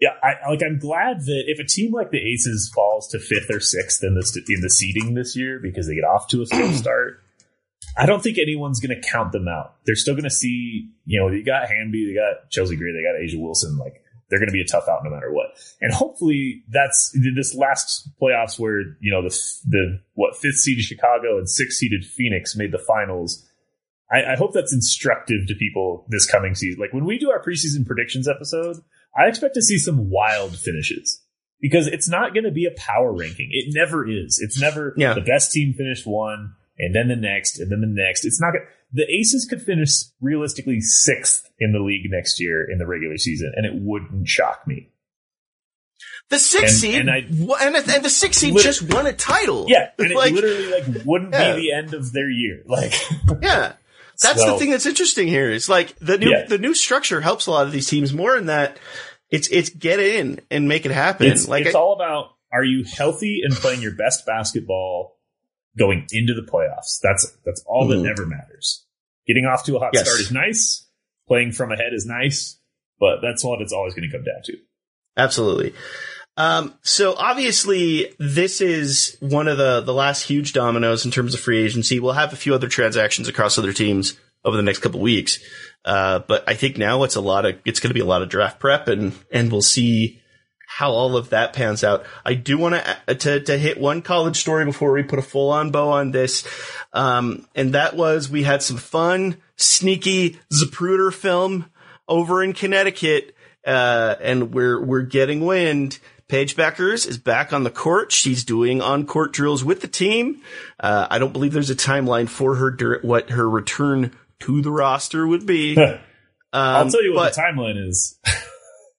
yeah, 0.01 0.11
I 0.23 0.51
like. 0.51 0.63
I'm 0.65 0.79
glad 0.79 1.21
that 1.21 1.45
if 1.47 1.59
a 1.59 1.65
team 1.65 1.93
like 1.93 2.11
the 2.11 2.19
Aces 2.19 2.71
falls 2.75 3.09
to 3.09 3.19
fifth 3.19 3.51
or 3.51 3.61
sixth 3.61 4.03
in 4.03 4.15
the 4.15 4.45
in 4.49 4.61
the 4.63 4.71
seeding 4.71 5.15
this 5.15 5.37
year 5.37 5.59
because 5.61 5.87
they 5.87 5.95
get 5.95 6.05
off 6.05 6.29
to 6.29 6.43
a 6.43 6.47
slow 6.47 6.73
start, 6.73 7.23
I 7.97 8.07
don't 8.07 8.23
think 8.23 8.39
anyone's 8.39 8.81
going 8.81 9.01
to 9.01 9.09
count 9.09 9.33
them 9.33 9.49
out. 9.49 9.77
They're 9.87 9.95
still 9.95 10.15
going 10.15 10.25
to 10.25 10.31
see, 10.31 10.91
you 11.07 11.21
know, 11.21 11.31
they 11.31 11.43
got 11.43 11.69
Hamby, 11.69 12.07
they 12.07 12.15
got 12.15 12.51
Chelsea 12.51 12.77
Gray, 12.77 12.93
they 12.93 13.03
got 13.03 13.21
A'ja 13.21 13.41
Wilson. 13.41 13.77
Like 13.79 14.04
they're 14.29 14.39
going 14.39 14.49
to 14.49 14.53
be 14.53 14.61
a 14.63 14.67
tough 14.67 14.89
out 14.89 15.05
no 15.05 15.11
matter 15.11 15.33
what. 15.33 15.49
And 15.81 15.93
hopefully 15.93 16.63
that's 16.69 17.17
this 17.35 17.55
last 17.55 18.09
playoffs 18.21 18.59
where 18.59 18.81
you 19.01 19.11
know 19.11 19.23
the 19.23 19.31
the 19.69 20.01
what 20.15 20.37
fifth 20.37 20.57
seeded 20.57 20.85
Chicago 20.85 21.39
and 21.39 21.49
sixth 21.49 21.79
seeded 21.79 22.05
Phoenix 22.05 22.57
made 22.57 22.73
the 22.73 22.79
finals. 22.79 23.49
I, 24.11 24.33
I 24.33 24.37
hope 24.37 24.53
that's 24.53 24.73
instructive 24.73 25.47
to 25.49 25.55
people 25.55 26.07
this 26.09 26.27
coming 26.31 26.55
season. 26.55 26.81
Like 26.81 26.93
when 26.93 27.05
we 27.05 27.19
do 27.19 27.31
our 27.31 27.43
preseason 27.43 27.87
predictions 27.87 28.29
episode, 28.29 28.77
I 29.17 29.27
expect 29.29 29.55
to 29.55 29.63
see 29.63 29.79
some 29.79 30.11
wild 30.11 30.57
finishes 30.57 31.23
because 31.61 31.87
it's 31.87 32.09
not 32.09 32.35
going 32.35 32.45
to 32.45 32.51
be 32.51 32.67
a 32.67 32.71
power 32.77 33.13
ranking. 33.13 33.49
It 33.51 33.73
never 33.75 34.07
is. 34.09 34.39
It's 34.43 34.61
never 34.61 34.93
Yeah. 34.97 35.15
the 35.15 35.23
best 35.23 35.53
team 35.53 35.73
finished 35.73 36.07
one 36.07 36.55
and 36.79 36.95
then 36.95 37.09
the 37.09 37.17
next 37.17 37.59
and 37.59 37.71
then 37.71 37.81
the 37.81 37.87
next. 37.87 38.25
It's 38.25 38.41
not 38.41 38.55
the 38.93 39.05
Aces 39.11 39.47
could 39.49 39.63
finish 39.63 39.91
realistically 40.21 40.81
sixth 40.81 41.49
in 41.59 41.73
the 41.73 41.81
league 41.81 42.11
next 42.11 42.41
year 42.41 42.69
in 42.71 42.79
the 42.79 42.87
regular 42.87 43.17
season 43.19 43.53
and 43.57 43.67
it 43.67 43.73
wouldn't 43.75 44.27
shock 44.29 44.67
me. 44.67 44.91
The 46.31 46.39
six 46.39 46.73
And- 46.73 46.81
seed, 46.81 47.01
and 47.01 47.11
I- 47.11 47.27
and, 47.67 47.77
and 47.77 48.05
the 48.05 48.11
six 48.11 48.39
seed 48.39 48.57
just 48.59 48.83
won 48.83 49.07
a 49.07 49.13
title. 49.13 49.67
Yeah. 49.69 49.91
And 49.99 50.11
it 50.11 50.17
literally 50.35 50.71
like 50.71 51.05
wouldn't 51.05 51.33
Yeah. 51.33 51.55
be 51.55 51.61
the 51.63 51.73
end 51.73 51.95
of 51.95 52.13
their 52.13 52.31
year. 52.31 52.63
Like 52.67 52.95
Yeah. 53.43 53.75
That's 54.23 54.41
So- 54.41 54.53
the 54.53 54.59
thing 54.59 54.71
that's 54.71 54.87
interesting 54.87 55.29
here. 55.29 55.51
Is 55.51 55.69
like 55.69 55.95
the 55.99 56.17
new 56.19 56.31
Yeah. 56.31 56.47
the 56.47 56.59
new 56.59 56.75
structure 56.75 57.21
helps 57.21 57.47
a 57.47 57.51
lot 57.51 57.67
of 57.67 57.73
these 57.73 57.89
teams 57.89 58.13
more 58.13 58.37
in 58.37 58.47
that 58.47 58.79
it's 59.31 59.49
it's 59.49 59.69
get 59.71 60.01
in 60.01 60.41
and 60.51 60.69
make 60.69 60.87
it 60.87 60.93
happen. 60.93 61.27
it's, 61.27 61.47
like 61.49 61.67
it's 61.67 61.75
I- 61.75 61.79
all 61.79 61.95
about 61.95 62.31
are 62.53 62.65
you 62.65 62.85
healthy 62.85 63.41
and 63.45 63.53
playing 63.55 63.83
your 63.83 63.95
best 63.97 64.25
basketball 64.25 65.14
going 65.79 66.07
into 66.13 66.35
the 66.35 66.43
playoffs? 66.43 66.99
That's 67.03 67.37
that's 67.45 67.63
all 67.67 67.89
Mhm. 67.89 68.03
that 68.03 68.11
ever 68.11 68.27
matters. 68.27 68.85
Getting 69.27 69.47
off 69.47 69.65
to 69.65 69.77
a 69.77 69.79
hot 69.81 69.91
Yes. 69.95 70.07
start 70.07 70.21
is 70.21 70.31
nice. 70.31 70.87
Playing 71.27 71.53
from 71.53 71.73
ahead 71.73 71.93
is 71.95 72.05
nice, 72.07 72.59
but 73.01 73.21
that's 73.23 73.43
what 73.45 73.61
it's 73.63 73.73
always 73.73 73.95
going 73.95 74.09
to 74.09 74.15
come 74.17 74.25
down 74.25 74.43
to. 74.45 74.57
Absolutely. 75.17 75.75
Um, 76.37 76.75
so 76.83 77.15
obviously 77.17 78.13
this 78.19 78.61
is 78.61 79.17
one 79.21 79.47
of 79.47 79.57
the, 79.57 79.81
the 79.83 79.95
last 79.95 80.23
huge 80.25 80.53
dominoes 80.53 81.05
in 81.05 81.11
terms 81.13 81.33
of 81.33 81.41
free 81.41 81.63
agency. 81.65 82.01
We'll 82.01 82.13
have 82.15 82.33
a 82.33 82.37
few 82.37 82.55
other 82.55 82.69
transactions 82.69 83.29
across 83.29 83.57
other 83.57 83.73
teams 83.73 84.19
over 84.45 84.57
the 84.57 84.63
next 84.63 84.81
couple 84.81 85.01
weeks. 85.01 85.39
Uh, 85.85 86.19
but 86.21 86.43
I 86.49 86.55
think 86.55 86.77
now 86.77 87.05
it's 87.05 87.15
a 87.15 87.21
lot 87.21 87.47
of 87.47 87.57
it's 87.65 87.79
going 87.79 87.91
to 87.91 87.95
be 87.95 88.01
a 88.01 88.05
lot 88.07 88.23
of 88.23 88.29
draft 88.31 88.59
prep, 88.59 88.89
and 88.89 89.13
and 89.31 89.53
we'll 89.53 89.61
see 89.63 90.21
how 90.77 90.91
all 90.91 91.17
of 91.17 91.31
that 91.31 91.53
pans 91.53 91.85
out. 91.85 92.05
I 92.25 92.35
do 92.35 92.59
want 92.59 92.75
to 93.07 93.15
to 93.15 93.41
to 93.45 93.57
hit 93.57 93.79
one 93.79 94.03
college 94.03 94.41
story 94.41 94.65
before 94.65 94.91
we 94.91 95.05
put 95.05 95.21
a 95.21 95.23
full 95.23 95.51
on 95.51 95.71
bow 95.71 95.91
on 95.91 96.11
this, 96.11 96.45
um, 96.93 97.47
and 97.55 97.75
that 97.75 97.95
was 97.95 98.29
we 98.29 98.43
had 98.43 98.61
some 98.61 98.77
fun, 98.77 99.37
sneaky 99.57 100.41
Zapruder 100.53 101.15
film 101.15 101.67
over 102.09 102.43
in 102.43 102.55
Connecticut, 102.55 103.37
uh, 103.65 104.17
and 104.21 104.53
we're 104.53 104.85
we're 104.85 105.03
getting 105.03 105.45
wind. 105.47 106.01
Paige 106.27 106.57
Bueckers 106.57 107.07
is 107.07 107.19
back 107.19 107.53
on 107.53 107.63
the 107.63 107.71
court. 107.71 108.11
She's 108.11 108.43
doing 108.43 108.81
on 108.83 109.07
court 109.07 109.33
drills 109.33 109.63
with 109.63 109.81
the 109.81 109.87
team. 109.87 110.41
Uh, 110.81 111.07
I 111.09 111.21
don't 111.21 111.33
believe 111.33 111.53
there's 111.53 111.71
a 111.71 111.77
timeline 111.77 112.29
for 112.29 112.57
her 112.57 112.73
dur- 112.73 112.99
what 113.03 113.31
her 113.31 113.49
return 113.49 114.11
to 114.41 114.61
the 114.61 114.73
roster 114.73 115.25
would 115.25 115.47
be. 115.47 115.77
Um, 116.55 116.87
I'll 116.87 116.89
tell 116.89 117.03
you 117.03 117.15
what 117.15 117.35
but- 117.35 117.35
the 117.35 117.41
timeline 117.43 117.89
is. 117.89 118.17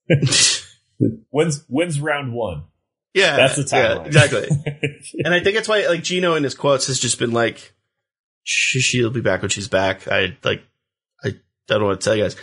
when's 1.29 1.63
when's 1.67 1.99
round 1.99 2.33
one? 2.33 2.63
Yeah, 3.13 3.37
That's 3.37 3.55
the 3.55 3.61
yeah, 3.77 3.95
timeline. 3.95 4.05
exactly. 4.07 4.49
and 5.23 5.33
I 5.33 5.39
think 5.39 5.55
that's 5.55 5.69
why, 5.69 5.87
like 5.87 6.03
Gino 6.03 6.35
in 6.35 6.43
his 6.43 6.53
quotes 6.53 6.87
has 6.87 6.99
just 6.99 7.17
been 7.17 7.31
like, 7.31 7.73
"She- 8.43 8.81
"She'll 8.81 9.09
be 9.09 9.21
back 9.21 9.41
when 9.41 9.49
she's 9.49 9.69
back." 9.69 10.07
I 10.09 10.35
like, 10.43 10.63
I 11.23 11.35
don't 11.67 11.79
know 11.79 11.85
what 11.87 12.01
to 12.01 12.03
tell 12.05 12.15
you 12.15 12.23
guys. 12.23 12.35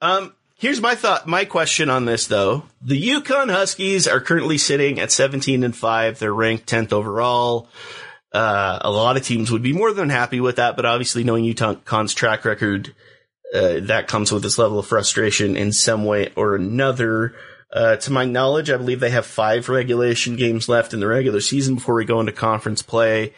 Um, 0.00 0.34
here's 0.56 0.80
my 0.80 0.96
thought. 0.96 1.28
My 1.28 1.44
question 1.44 1.88
on 1.90 2.06
this, 2.06 2.26
though: 2.26 2.64
the 2.82 3.00
UConn 3.00 3.50
Huskies 3.52 4.08
are 4.08 4.20
currently 4.20 4.58
sitting 4.58 4.98
at 4.98 5.12
17 5.12 5.62
and 5.62 5.76
five. 5.76 6.18
They're 6.18 6.34
ranked 6.34 6.66
10th 6.68 6.92
overall. 6.92 7.68
Uh, 8.32 8.80
a 8.82 8.90
lot 8.90 9.16
of 9.16 9.24
teams 9.24 9.52
would 9.52 9.62
be 9.62 9.72
more 9.72 9.92
than 9.92 10.08
happy 10.10 10.40
with 10.40 10.56
that, 10.56 10.74
but 10.74 10.84
obviously, 10.84 11.22
knowing 11.22 11.44
UConn's 11.44 12.14
track 12.14 12.44
record, 12.44 12.92
uh, 13.54 13.78
that 13.82 14.08
comes 14.08 14.32
with 14.32 14.42
this 14.42 14.58
level 14.58 14.80
of 14.80 14.86
frustration 14.88 15.56
in 15.56 15.70
some 15.72 16.04
way 16.04 16.32
or 16.34 16.56
another. 16.56 17.32
Uh, 17.72 17.96
to 17.96 18.12
my 18.12 18.24
knowledge, 18.24 18.70
I 18.70 18.76
believe 18.76 19.00
they 19.00 19.10
have 19.10 19.26
five 19.26 19.68
regulation 19.68 20.36
games 20.36 20.68
left 20.68 20.94
in 20.94 21.00
the 21.00 21.06
regular 21.06 21.40
season 21.40 21.74
before 21.74 21.96
we 21.96 22.04
go 22.04 22.20
into 22.20 22.32
conference 22.32 22.80
play. 22.82 23.34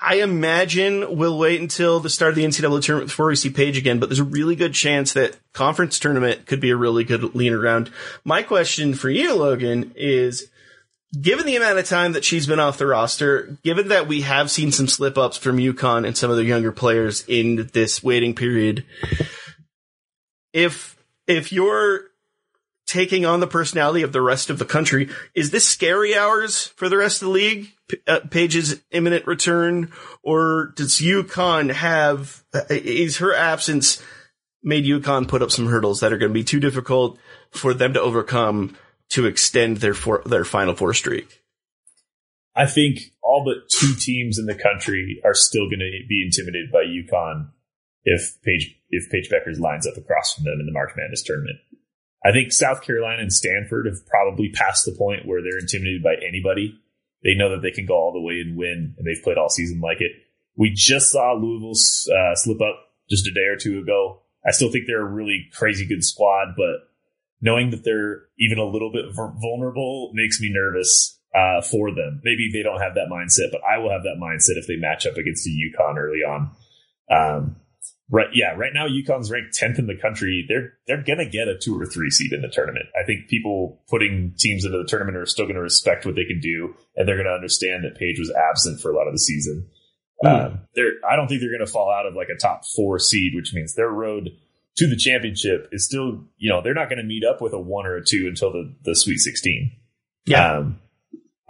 I 0.00 0.16
imagine 0.16 1.16
we'll 1.16 1.38
wait 1.38 1.60
until 1.60 1.98
the 1.98 2.08
start 2.08 2.30
of 2.30 2.36
the 2.36 2.44
NCAA 2.44 2.82
tournament 2.82 3.10
before 3.10 3.26
we 3.26 3.36
see 3.36 3.50
Paige 3.50 3.76
again, 3.76 3.98
but 3.98 4.08
there's 4.08 4.20
a 4.20 4.24
really 4.24 4.54
good 4.54 4.72
chance 4.72 5.12
that 5.12 5.36
conference 5.52 5.98
tournament 5.98 6.46
could 6.46 6.60
be 6.60 6.70
a 6.70 6.76
really 6.76 7.02
good 7.02 7.34
lean 7.34 7.52
around. 7.52 7.90
My 8.24 8.42
question 8.42 8.94
for 8.94 9.10
you, 9.10 9.34
Logan, 9.34 9.92
is 9.96 10.48
given 11.20 11.46
the 11.46 11.56
amount 11.56 11.78
of 11.78 11.86
time 11.86 12.12
that 12.12 12.24
she's 12.24 12.46
been 12.46 12.60
off 12.60 12.78
the 12.78 12.86
roster, 12.86 13.58
given 13.64 13.88
that 13.88 14.06
we 14.06 14.20
have 14.20 14.50
seen 14.52 14.70
some 14.70 14.86
slip 14.86 15.18
ups 15.18 15.36
from 15.36 15.56
UConn 15.56 16.06
and 16.06 16.16
some 16.16 16.30
of 16.30 16.36
the 16.36 16.44
younger 16.44 16.72
players 16.72 17.24
in 17.26 17.68
this 17.72 18.02
waiting 18.02 18.34
period, 18.34 18.84
if 20.52 20.96
if 21.26 21.52
you're 21.52 22.07
taking 22.88 23.26
on 23.26 23.40
the 23.40 23.46
personality 23.46 24.02
of 24.02 24.12
the 24.12 24.22
rest 24.22 24.50
of 24.50 24.58
the 24.58 24.64
country, 24.64 25.10
is 25.34 25.50
this 25.50 25.66
scary 25.66 26.16
hours 26.16 26.68
for 26.68 26.88
the 26.88 26.96
rest 26.96 27.22
of 27.22 27.28
the 27.28 27.32
league? 27.32 27.68
P- 27.86 27.98
uh, 28.06 28.20
Paige's 28.30 28.82
imminent 28.90 29.26
return, 29.26 29.92
or 30.22 30.72
does 30.74 30.98
UConn 30.98 31.72
have 31.72 32.42
uh, 32.52 32.62
is 32.70 33.18
her 33.18 33.34
absence 33.34 34.02
made 34.62 34.84
UConn 34.84 35.28
put 35.28 35.42
up 35.42 35.50
some 35.50 35.66
hurdles 35.66 36.00
that 36.00 36.12
are 36.12 36.18
going 36.18 36.30
to 36.30 36.34
be 36.34 36.44
too 36.44 36.60
difficult 36.60 37.18
for 37.50 37.72
them 37.72 37.92
to 37.92 38.00
overcome 38.00 38.76
to 39.10 39.26
extend 39.26 39.78
their 39.78 39.94
four, 39.94 40.22
their 40.26 40.44
final 40.44 40.74
four 40.74 40.92
streak? 40.94 41.42
I 42.56 42.66
think 42.66 42.98
all 43.22 43.44
but 43.44 43.68
two 43.70 43.94
teams 43.94 44.38
in 44.38 44.46
the 44.46 44.54
country 44.54 45.20
are 45.24 45.34
still 45.34 45.66
going 45.66 45.78
to 45.78 46.06
be 46.08 46.24
intimidated 46.24 46.72
by 46.72 46.84
UConn 46.84 47.50
if 48.04 48.36
Paige 48.42 48.74
if 48.90 49.10
Paige 49.10 49.30
Bueckers 49.30 49.60
lines 49.60 49.86
up 49.86 49.96
across 49.96 50.34
from 50.34 50.44
them 50.44 50.58
in 50.58 50.66
the 50.66 50.72
March 50.72 50.90
Madness 50.96 51.22
tournament. 51.22 51.58
I 52.24 52.32
think 52.32 52.52
South 52.52 52.82
Carolina 52.82 53.22
and 53.22 53.32
Stanford 53.32 53.86
have 53.86 54.06
probably 54.06 54.50
passed 54.50 54.84
the 54.84 54.96
point 54.96 55.26
where 55.26 55.40
they're 55.42 55.58
intimidated 55.58 56.02
by 56.02 56.14
anybody. 56.26 56.78
They 57.22 57.34
know 57.34 57.50
that 57.50 57.62
they 57.62 57.70
can 57.70 57.86
go 57.86 57.94
all 57.94 58.12
the 58.12 58.20
way 58.20 58.40
and 58.40 58.56
win, 58.56 58.94
and 58.96 59.06
they've 59.06 59.22
played 59.22 59.38
all 59.38 59.48
season 59.48 59.80
like 59.80 60.00
it. 60.00 60.12
We 60.56 60.72
just 60.74 61.12
saw 61.12 61.32
Louisville 61.32 61.78
uh, 62.12 62.34
slip 62.34 62.60
up 62.60 62.76
just 63.08 63.28
a 63.28 63.32
day 63.32 63.46
or 63.46 63.56
two 63.56 63.78
ago. 63.80 64.22
I 64.46 64.50
still 64.50 64.70
think 64.70 64.84
they're 64.86 65.06
a 65.06 65.12
really 65.12 65.48
crazy 65.52 65.86
good 65.86 66.04
squad, 66.04 66.54
but 66.56 66.88
knowing 67.40 67.70
that 67.70 67.84
they're 67.84 68.22
even 68.38 68.58
a 68.58 68.64
little 68.64 68.92
bit 68.92 69.06
vulnerable 69.14 70.10
makes 70.14 70.40
me 70.40 70.50
nervous 70.52 71.18
uh, 71.34 71.60
for 71.62 71.94
them. 71.94 72.20
Maybe 72.24 72.50
they 72.52 72.62
don't 72.62 72.80
have 72.80 72.94
that 72.94 73.08
mindset, 73.10 73.52
but 73.52 73.60
I 73.62 73.78
will 73.78 73.90
have 73.90 74.02
that 74.02 74.20
mindset 74.20 74.58
if 74.58 74.66
they 74.66 74.76
match 74.76 75.06
up 75.06 75.16
against 75.16 75.44
the 75.44 75.50
UConn 75.50 75.96
early 75.96 76.20
on. 76.20 76.50
Um, 77.10 77.56
right, 78.10 78.28
yeah, 78.32 78.54
right 78.56 78.72
now 78.72 78.86
UConn's 78.86 79.30
ranked 79.30 79.54
tenth 79.54 79.78
in 79.78 79.86
the 79.86 79.96
country. 79.96 80.44
They're 80.48 80.72
they're 80.86 81.02
gonna 81.02 81.28
get 81.28 81.48
a 81.48 81.58
two 81.58 81.80
or 81.80 81.86
three 81.86 82.10
seed 82.10 82.32
in 82.32 82.42
the 82.42 82.48
tournament. 82.48 82.86
I 83.00 83.04
think 83.04 83.28
people 83.28 83.82
putting 83.88 84.34
teams 84.38 84.64
into 84.64 84.78
the 84.78 84.88
tournament 84.88 85.16
are 85.16 85.26
still 85.26 85.46
gonna 85.46 85.60
respect 85.60 86.06
what 86.06 86.14
they 86.14 86.24
can 86.24 86.40
do, 86.40 86.74
and 86.96 87.06
they're 87.06 87.16
gonna 87.16 87.34
understand 87.34 87.84
that 87.84 87.98
Paige 87.98 88.18
was 88.18 88.32
absent 88.32 88.80
for 88.80 88.90
a 88.90 88.96
lot 88.96 89.06
of 89.06 89.14
the 89.14 89.18
season. 89.18 89.68
Um, 90.24 90.60
they're 90.74 90.94
I 91.08 91.16
don't 91.16 91.28
think 91.28 91.40
they're 91.40 91.52
gonna 91.52 91.66
fall 91.66 91.90
out 91.90 92.06
of 92.06 92.14
like 92.14 92.28
a 92.28 92.38
top 92.38 92.62
four 92.76 92.98
seed, 92.98 93.34
which 93.34 93.54
means 93.54 93.74
their 93.74 93.90
road 93.90 94.30
to 94.78 94.86
the 94.88 94.96
championship 94.96 95.68
is 95.72 95.84
still, 95.84 96.24
you 96.36 96.48
know, 96.48 96.62
they're 96.62 96.74
not 96.74 96.88
going 96.88 96.98
to 96.98 97.04
meet 97.04 97.24
up 97.24 97.42
with 97.42 97.52
a 97.52 97.58
one 97.58 97.84
or 97.84 97.96
a 97.96 98.04
two 98.04 98.26
until 98.28 98.52
the, 98.52 98.74
the 98.84 98.94
Sweet 98.94 99.18
16. 99.18 99.72
Yeah. 100.26 100.58
Um, 100.58 100.80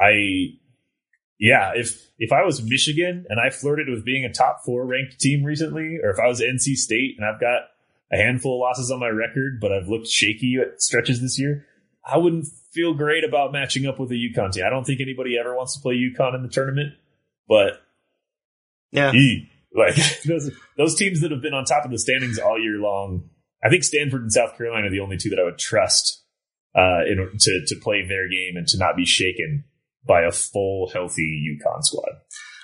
I, 0.00 0.57
yeah, 1.38 1.72
if, 1.74 2.10
if 2.18 2.32
I 2.32 2.42
was 2.42 2.62
Michigan 2.62 3.24
and 3.28 3.38
I 3.38 3.50
flirted 3.50 3.88
with 3.88 4.04
being 4.04 4.24
a 4.24 4.32
top 4.32 4.64
four 4.64 4.84
ranked 4.84 5.20
team 5.20 5.44
recently, 5.44 5.98
or 6.02 6.10
if 6.10 6.18
I 6.18 6.26
was 6.26 6.40
NC 6.40 6.74
State 6.74 7.14
and 7.16 7.26
I've 7.26 7.40
got 7.40 7.62
a 8.12 8.16
handful 8.16 8.56
of 8.56 8.60
losses 8.60 8.90
on 8.90 8.98
my 8.98 9.08
record, 9.08 9.60
but 9.60 9.72
I've 9.72 9.88
looked 9.88 10.08
shaky 10.08 10.56
at 10.60 10.82
stretches 10.82 11.20
this 11.20 11.38
year, 11.38 11.66
I 12.04 12.18
wouldn't 12.18 12.46
feel 12.72 12.94
great 12.94 13.22
about 13.22 13.52
matching 13.52 13.86
up 13.86 14.00
with 14.00 14.10
a 14.10 14.14
UConn 14.14 14.52
team. 14.52 14.64
I 14.66 14.70
don't 14.70 14.84
think 14.84 15.00
anybody 15.00 15.38
ever 15.38 15.54
wants 15.54 15.76
to 15.76 15.80
play 15.80 15.94
UConn 15.94 16.34
in 16.34 16.42
the 16.42 16.48
tournament, 16.48 16.94
but 17.48 17.82
Yeah. 18.90 19.12
E. 19.12 19.50
Like 19.74 19.96
those 20.26 20.50
those 20.76 20.94
teams 20.96 21.20
that 21.20 21.30
have 21.30 21.42
been 21.42 21.54
on 21.54 21.64
top 21.64 21.84
of 21.84 21.90
the 21.90 21.98
standings 21.98 22.38
all 22.38 22.58
year 22.58 22.78
long. 22.78 23.28
I 23.62 23.68
think 23.68 23.84
Stanford 23.84 24.22
and 24.22 24.32
South 24.32 24.56
Carolina 24.56 24.86
are 24.86 24.90
the 24.90 25.00
only 25.00 25.18
two 25.18 25.30
that 25.30 25.38
I 25.38 25.44
would 25.44 25.58
trust 25.58 26.24
uh, 26.74 27.04
in 27.06 27.18
to 27.38 27.64
to 27.66 27.76
play 27.80 28.06
their 28.06 28.28
game 28.28 28.56
and 28.56 28.66
to 28.68 28.78
not 28.78 28.96
be 28.96 29.04
shaken 29.04 29.64
by 30.08 30.22
a 30.22 30.32
full 30.32 30.90
healthy 30.90 31.56
UConn 31.56 31.84
squad. 31.84 32.16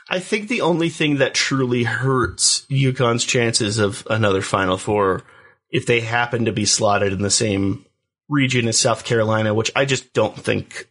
I 0.08 0.18
think 0.18 0.48
the 0.48 0.62
only 0.62 0.88
thing 0.88 1.16
that 1.16 1.34
truly 1.34 1.84
hurts 1.84 2.66
UConn's 2.66 3.24
chances 3.24 3.78
of 3.78 4.06
another 4.10 4.42
Final 4.42 4.76
Four 4.76 5.22
if 5.70 5.86
they 5.86 6.00
happen 6.00 6.44
to 6.44 6.52
be 6.52 6.64
slotted 6.64 7.12
in 7.12 7.22
the 7.22 7.30
same 7.30 7.86
region 8.28 8.68
as 8.68 8.78
South 8.78 9.04
Carolina, 9.04 9.54
which 9.54 9.70
I 9.74 9.84
just 9.84 10.12
don't 10.12 10.36
think. 10.36 10.88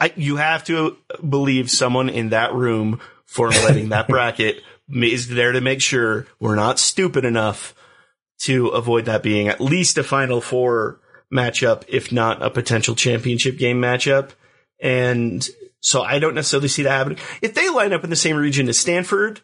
I, 0.00 0.12
you 0.16 0.36
have 0.36 0.64
to 0.64 0.96
believe 1.28 1.70
someone 1.70 2.08
in 2.08 2.30
that 2.30 2.54
room 2.54 3.00
formulating 3.26 3.90
that 3.90 4.08
bracket 4.08 4.62
is 4.92 5.28
there 5.28 5.52
to 5.52 5.60
make 5.60 5.80
sure 5.80 6.26
we're 6.40 6.56
not 6.56 6.78
stupid 6.78 7.24
enough 7.24 7.74
to 8.40 8.68
avoid 8.68 9.04
that 9.04 9.22
being 9.22 9.48
at 9.48 9.60
least 9.60 9.96
a 9.98 10.04
Final 10.04 10.40
Four 10.40 11.00
matchup, 11.32 11.84
if 11.88 12.12
not 12.12 12.42
a 12.42 12.50
potential 12.50 12.94
championship 12.94 13.58
game 13.58 13.80
matchup. 13.80 14.30
And 14.80 15.46
so 15.80 16.02
I 16.02 16.18
don't 16.18 16.34
necessarily 16.34 16.68
see 16.68 16.82
that 16.82 16.90
happening. 16.90 17.18
If 17.42 17.54
they 17.54 17.68
line 17.70 17.92
up 17.92 18.04
in 18.04 18.10
the 18.10 18.16
same 18.16 18.36
region 18.36 18.68
as 18.68 18.78
Stanford, 18.78 19.40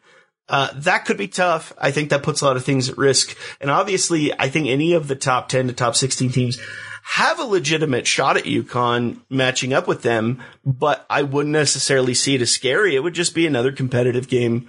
uh, 0.48 0.68
that 0.74 1.04
could 1.04 1.16
be 1.16 1.28
tough. 1.28 1.72
I 1.78 1.90
think 1.92 2.10
that 2.10 2.22
puts 2.22 2.40
a 2.40 2.44
lot 2.46 2.56
of 2.56 2.64
things 2.64 2.88
at 2.88 2.98
risk. 2.98 3.36
And 3.60 3.70
obviously, 3.70 4.32
I 4.38 4.48
think 4.48 4.66
any 4.68 4.92
of 4.94 5.06
the 5.08 5.14
top 5.16 5.48
10 5.48 5.68
to 5.68 5.72
top 5.72 5.94
16 5.94 6.30
teams 6.32 6.58
have 7.02 7.38
a 7.38 7.44
legitimate 7.44 8.06
shot 8.06 8.36
at 8.36 8.44
UConn 8.44 9.20
matching 9.30 9.72
up 9.72 9.86
with 9.88 10.02
them, 10.02 10.42
but 10.64 11.06
I 11.08 11.22
wouldn't 11.22 11.52
necessarily 11.52 12.14
see 12.14 12.34
it 12.34 12.42
as 12.42 12.50
scary. 12.50 12.94
It 12.94 13.02
would 13.02 13.14
just 13.14 13.34
be 13.34 13.46
another 13.46 13.72
competitive 13.72 14.28
game 14.28 14.68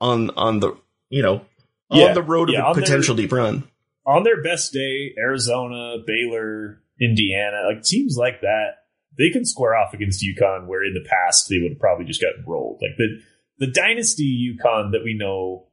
on, 0.00 0.30
on 0.30 0.60
the, 0.60 0.76
you 1.10 1.22
know, 1.22 1.44
Yeah. 1.90 2.06
on 2.08 2.14
the 2.14 2.22
road 2.22 2.50
Yeah, 2.50 2.64
of 2.64 2.76
a 2.76 2.80
their- 2.80 2.84
potential 2.88 3.14
deep 3.14 3.32
run. 3.32 3.64
On 4.04 4.24
their 4.24 4.42
best 4.42 4.72
day, 4.72 5.14
Arizona, 5.16 5.96
Baylor, 6.04 6.80
Indiana, 7.00 7.62
like 7.68 7.84
teams 7.84 8.16
like 8.18 8.40
that, 8.40 8.78
they 9.22 9.30
can 9.30 9.44
square 9.44 9.76
off 9.76 9.94
against 9.94 10.24
UConn 10.24 10.66
where 10.66 10.84
in 10.84 10.94
the 10.94 11.08
past 11.08 11.48
they 11.48 11.58
would 11.62 11.72
have 11.72 11.80
probably 11.80 12.04
just 12.04 12.20
gotten 12.20 12.44
rolled. 12.44 12.80
Like 12.82 12.96
the 12.98 13.20
the 13.58 13.70
dynasty 13.70 14.52
UConn 14.52 14.90
that 14.90 15.04
we 15.04 15.16
know 15.16 15.68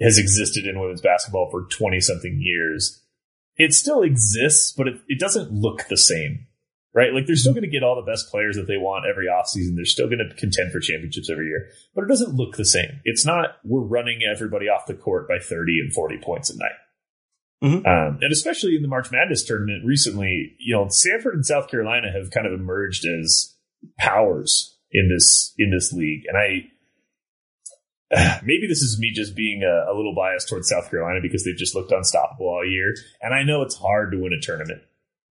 has 0.00 0.18
existed 0.18 0.66
in 0.66 0.78
women's 0.78 1.00
basketball 1.00 1.48
for 1.50 1.64
20 1.64 2.00
something 2.00 2.38
years. 2.38 3.02
It 3.56 3.72
still 3.72 4.02
exists, 4.02 4.74
but 4.76 4.88
it, 4.88 4.96
it 5.08 5.18
doesn't 5.18 5.50
look 5.50 5.88
the 5.88 5.96
same. 5.96 6.46
Right? 6.92 7.14
Like 7.14 7.26
they're 7.26 7.36
still 7.36 7.52
hmm. 7.52 7.60
going 7.60 7.70
to 7.70 7.74
get 7.74 7.82
all 7.82 7.96
the 7.96 8.10
best 8.10 8.30
players 8.30 8.56
that 8.56 8.66
they 8.66 8.76
want 8.76 9.06
every 9.06 9.26
offseason. 9.26 9.76
They're 9.76 9.86
still 9.86 10.08
going 10.08 10.26
to 10.26 10.34
contend 10.34 10.72
for 10.72 10.80
championships 10.80 11.30
every 11.30 11.46
year, 11.46 11.68
but 11.94 12.04
it 12.04 12.08
doesn't 12.08 12.34
look 12.34 12.56
the 12.56 12.64
same. 12.64 13.00
It's 13.04 13.24
not 13.24 13.56
we're 13.64 13.80
running 13.80 14.20
everybody 14.22 14.66
off 14.66 14.86
the 14.86 14.94
court 14.94 15.28
by 15.28 15.38
30 15.38 15.80
and 15.80 15.92
40 15.94 16.18
points 16.22 16.50
a 16.50 16.58
night. 16.58 16.76
Mhm. 17.62 17.86
Um, 17.86 18.18
and 18.20 18.32
especially 18.32 18.76
in 18.76 18.82
the 18.82 18.88
March 18.88 19.10
Madness 19.10 19.44
tournament 19.44 19.84
recently, 19.84 20.54
you 20.58 20.74
know, 20.74 20.88
Stanford 20.88 21.34
and 21.34 21.46
South 21.46 21.68
Carolina 21.68 22.12
have 22.12 22.30
kind 22.30 22.46
of 22.46 22.52
emerged 22.52 23.06
as 23.06 23.56
powers 23.98 24.76
in 24.90 25.08
this 25.08 25.54
in 25.58 25.70
this 25.70 25.92
league, 25.92 26.24
and 26.28 26.36
I 26.36 26.70
maybe 28.44 28.66
this 28.68 28.82
is 28.82 28.98
me 29.00 29.12
just 29.14 29.34
being 29.34 29.62
a, 29.62 29.90
a 29.90 29.94
little 29.94 30.14
biased 30.14 30.48
towards 30.48 30.68
South 30.68 30.90
Carolina 30.90 31.20
because 31.22 31.44
they've 31.44 31.56
just 31.56 31.74
looked 31.74 31.92
unstoppable 31.92 32.46
all 32.46 32.64
year, 32.64 32.94
and 33.20 33.34
I 33.34 33.42
know 33.42 33.62
it's 33.62 33.76
hard 33.76 34.12
to 34.12 34.18
win 34.18 34.32
a 34.32 34.40
tournament. 34.40 34.82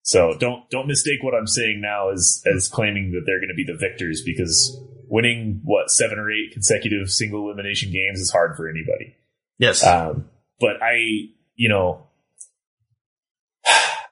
So 0.02 0.36
don't 0.38 0.68
don't 0.70 0.86
mistake 0.88 1.22
what 1.22 1.34
I'm 1.34 1.46
saying 1.46 1.80
now 1.80 2.10
as 2.10 2.42
as 2.46 2.68
claiming 2.68 3.12
that 3.12 3.22
they're 3.26 3.40
going 3.40 3.48
to 3.48 3.54
be 3.54 3.64
the 3.64 3.78
victors 3.78 4.22
because 4.24 4.76
winning 5.06 5.60
what 5.64 5.90
seven 5.90 6.18
or 6.18 6.30
eight 6.30 6.52
consecutive 6.52 7.10
single 7.10 7.46
elimination 7.46 7.92
games 7.92 8.20
is 8.20 8.30
hard 8.30 8.56
for 8.56 8.68
anybody. 8.68 9.14
Yes. 9.58 9.84
Um, 9.84 10.28
but 10.60 10.82
I, 10.82 11.28
you 11.56 11.68
know, 11.68 12.07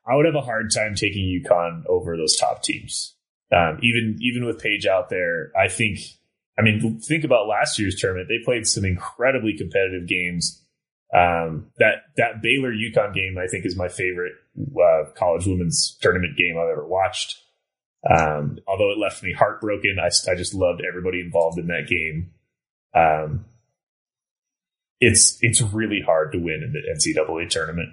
I 0.07 0.15
would 0.15 0.27
have 0.27 0.35
a 0.35 0.41
hard 0.41 0.71
time 0.73 0.95
taking 0.95 1.25
UConn 1.25 1.85
over 1.87 2.17
those 2.17 2.37
top 2.37 2.63
teams. 2.63 3.15
Um, 3.53 3.79
even 3.83 4.19
even 4.21 4.45
with 4.45 4.61
Paige 4.61 4.87
out 4.87 5.09
there, 5.09 5.53
I 5.59 5.69
think. 5.69 5.99
I 6.59 6.63
mean, 6.63 7.01
think 7.01 7.25
about 7.25 7.49
last 7.49 7.79
year's 7.79 7.97
tournament. 7.97 8.29
They 8.29 8.43
played 8.43 8.67
some 8.67 8.85
incredibly 8.85 9.59
competitive 9.59 10.09
games. 10.09 10.63
Um, 11.15 11.71
that 11.79 12.05
that 12.17 12.43
Baylor 12.43 12.73
UConn 12.73 13.15
game, 13.15 13.37
I 13.39 13.47
think, 13.47 13.67
is 13.67 13.77
my 13.77 13.89
favorite 13.89 14.33
uh, 14.59 15.11
college 15.15 15.47
women's 15.47 15.97
tournament 16.01 16.37
game 16.37 16.57
I've 16.59 16.71
ever 16.71 16.87
watched. 16.87 17.43
Um, 18.09 18.59
although 18.67 18.91
it 18.91 18.99
left 18.99 19.23
me 19.23 19.33
heartbroken, 19.33 19.97
I, 20.01 20.07
I 20.07 20.35
just 20.35 20.55
loved 20.55 20.83
everybody 20.87 21.21
involved 21.21 21.59
in 21.59 21.67
that 21.69 21.89
game. 21.89 22.31
Um, 22.95 23.47
it's 25.01 25.39
it's 25.43 25.61
really 25.61 26.01
hard 26.05 26.33
to 26.33 26.39
win 26.39 26.63
in 26.63 26.73
the 26.73 26.81
NCAA 26.81 27.49
tournament. 27.51 27.91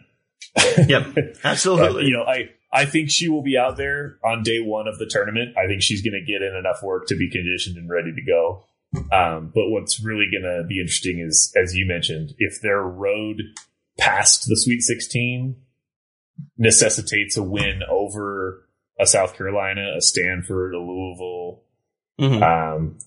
Yep, 0.88 1.16
absolutely. 1.44 2.06
You 2.06 2.14
know, 2.14 2.24
I 2.24 2.50
I 2.72 2.86
think 2.86 3.10
she 3.10 3.30
will 3.30 3.44
be 3.44 3.58
out 3.58 3.78
there 3.78 4.18
on 4.24 4.44
day 4.44 4.60
one 4.60 4.88
of 4.88 4.98
the 5.00 5.06
tournament. 5.06 5.56
I 5.58 5.68
think 5.68 5.82
she's 5.82 6.02
going 6.02 6.14
to 6.14 6.26
get 6.32 6.42
in 6.42 6.56
enough 6.56 6.82
work 6.84 7.08
to 7.08 7.16
be 7.16 7.30
conditioned 7.30 7.78
and 7.78 7.90
ready 7.90 8.12
to 8.14 8.22
go. 8.24 8.66
Um, 9.12 9.52
but 9.54 9.70
what's 9.70 10.04
really 10.04 10.28
going 10.32 10.44
to 10.44 10.64
be 10.68 10.80
interesting 10.80 11.20
is, 11.20 11.52
as 11.56 11.76
you 11.76 11.86
mentioned, 11.88 12.34
if 12.38 12.62
their 12.62 12.82
road 12.82 13.42
past 14.00 14.46
the 14.48 14.56
Sweet 14.58 14.82
16 14.82 15.56
necessitates 16.58 17.38
a 17.38 17.44
win 17.44 17.82
over 17.90 18.68
a 19.00 19.06
South 19.08 19.36
Carolina, 19.36 19.94
a 19.98 20.02
Stanford, 20.02 20.74
a 20.74 20.80
Louisville, 20.80 21.64
Mhm. 22.20 22.42
um, 22.44 22.98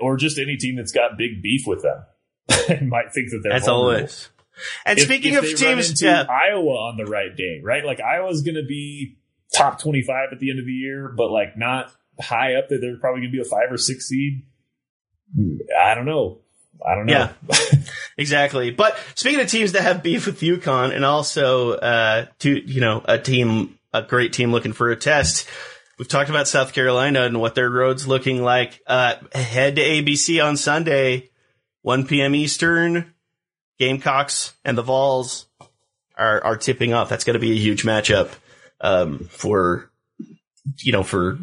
or 0.00 0.16
just 0.16 0.38
any 0.38 0.56
team 0.56 0.76
that's 0.76 0.92
got 0.92 1.18
big 1.18 1.42
beef 1.42 1.66
with 1.66 1.82
them, 1.82 2.04
might 2.88 3.12
think 3.12 3.30
that 3.30 3.40
they're 3.42 3.52
As 3.52 3.66
vulnerable. 3.66 3.96
always. 3.96 4.28
And 4.86 4.98
If- 4.98 5.04
speaking 5.04 5.34
if 5.34 5.44
of 5.44 5.58
teams, 5.58 6.00
yeah, 6.02 6.24
Iowa 6.28 6.70
on 6.88 6.96
the 6.96 7.06
right 7.06 7.34
day, 7.36 7.60
right? 7.62 7.84
Like 7.84 8.00
Iowa's 8.00 8.42
going 8.42 8.56
to 8.56 8.64
be 8.66 9.16
top 9.52 9.80
twenty-five 9.80 10.28
at 10.32 10.38
the 10.38 10.50
end 10.50 10.58
of 10.58 10.66
the 10.66 10.72
year, 10.72 11.12
but 11.16 11.30
like 11.30 11.56
not 11.56 11.92
high 12.20 12.54
up 12.54 12.68
there. 12.68 12.80
They're 12.80 12.96
probably 12.98 13.22
going 13.22 13.32
to 13.32 13.36
be 13.36 13.42
a 13.42 13.44
five 13.44 13.70
or 13.70 13.78
six 13.78 14.06
seed. 14.08 14.42
I 15.80 15.94
don't 15.94 16.06
know. 16.06 16.40
I 16.86 16.94
don't 16.94 17.06
know. 17.06 17.30
Yeah. 17.48 17.56
exactly. 18.16 18.70
But 18.70 18.96
speaking 19.14 19.40
of 19.40 19.48
teams 19.48 19.72
that 19.72 19.82
have 19.82 20.02
beef 20.02 20.26
with 20.26 20.40
UConn 20.40 20.94
and 20.94 21.04
also, 21.04 21.72
uh, 21.72 22.26
to, 22.40 22.50
you 22.50 22.80
know, 22.80 23.02
a 23.04 23.18
team, 23.18 23.78
a 23.92 24.02
great 24.02 24.32
team 24.32 24.52
looking 24.52 24.72
for 24.72 24.90
a 24.90 24.96
test. 24.96 25.48
We've 25.98 26.08
talked 26.08 26.30
about 26.30 26.48
South 26.48 26.72
Carolina 26.72 27.22
and 27.22 27.40
what 27.40 27.54
their 27.54 27.70
road's 27.70 28.06
looking 28.08 28.42
like. 28.42 28.80
Uh, 28.86 29.14
head 29.32 29.76
to 29.76 29.82
ABC 29.82 30.44
on 30.44 30.56
Sunday, 30.56 31.30
1 31.82 32.06
p.m. 32.06 32.34
Eastern. 32.34 33.13
Gamecocks 33.78 34.54
and 34.64 34.78
the 34.78 34.82
Vols 34.82 35.46
are, 36.16 36.42
are 36.44 36.56
tipping 36.56 36.92
off. 36.92 37.08
That's 37.08 37.24
going 37.24 37.34
to 37.34 37.40
be 37.40 37.52
a 37.52 37.60
huge 37.60 37.84
matchup, 37.84 38.30
um, 38.80 39.28
for, 39.30 39.90
you 40.82 40.92
know, 40.92 41.02
for 41.02 41.38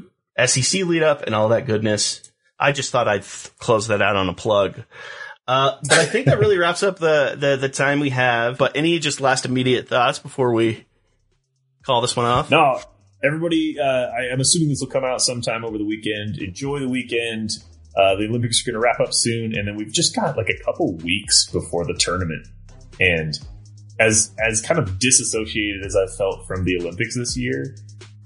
SEC 0.45 0.83
lead 0.83 1.03
up 1.03 1.23
and 1.23 1.35
all 1.35 1.49
that 1.49 1.65
goodness. 1.65 2.31
I 2.59 2.71
just 2.71 2.91
thought 2.91 3.07
I'd 3.07 3.23
th- 3.23 3.57
close 3.57 3.87
that 3.87 4.01
out 4.01 4.15
on 4.15 4.29
a 4.29 4.33
plug. 4.33 4.83
Uh, 5.47 5.77
but 5.81 5.99
I 5.99 6.05
think 6.05 6.27
that 6.27 6.39
really 6.39 6.57
wraps 6.59 6.83
up 6.83 6.99
the, 6.99 7.35
the, 7.37 7.57
the 7.57 7.69
time 7.69 7.99
we 7.99 8.11
have. 8.11 8.57
But 8.57 8.77
any 8.77 8.99
just 8.99 9.19
last 9.19 9.45
immediate 9.45 9.87
thoughts 9.87 10.19
before 10.19 10.53
we 10.53 10.85
call 11.83 12.01
this 12.01 12.15
one 12.15 12.25
off? 12.25 12.51
No, 12.51 12.79
everybody. 13.23 13.77
Uh, 13.79 13.83
I, 13.83 14.31
I'm 14.31 14.39
assuming 14.39 14.69
this 14.69 14.79
will 14.79 14.87
come 14.87 15.03
out 15.03 15.21
sometime 15.21 15.65
over 15.65 15.77
the 15.77 15.85
weekend. 15.85 16.37
Enjoy 16.37 16.79
the 16.79 16.87
weekend. 16.87 17.51
Uh, 17.95 18.15
the 18.15 18.25
Olympics 18.29 18.61
are 18.61 18.71
going 18.71 18.81
to 18.81 18.85
wrap 18.85 18.99
up 18.99 19.13
soon, 19.13 19.55
and 19.55 19.67
then 19.67 19.75
we've 19.75 19.91
just 19.91 20.15
got 20.15 20.37
like 20.37 20.49
a 20.49 20.63
couple 20.63 20.95
weeks 20.97 21.49
before 21.51 21.85
the 21.85 21.93
tournament. 21.93 22.47
And 22.99 23.37
as 23.99 24.31
as 24.39 24.61
kind 24.61 24.79
of 24.79 24.97
disassociated 24.99 25.85
as 25.85 25.95
I 25.95 26.07
felt 26.17 26.47
from 26.47 26.63
the 26.65 26.77
Olympics 26.79 27.15
this 27.15 27.35
year, 27.37 27.75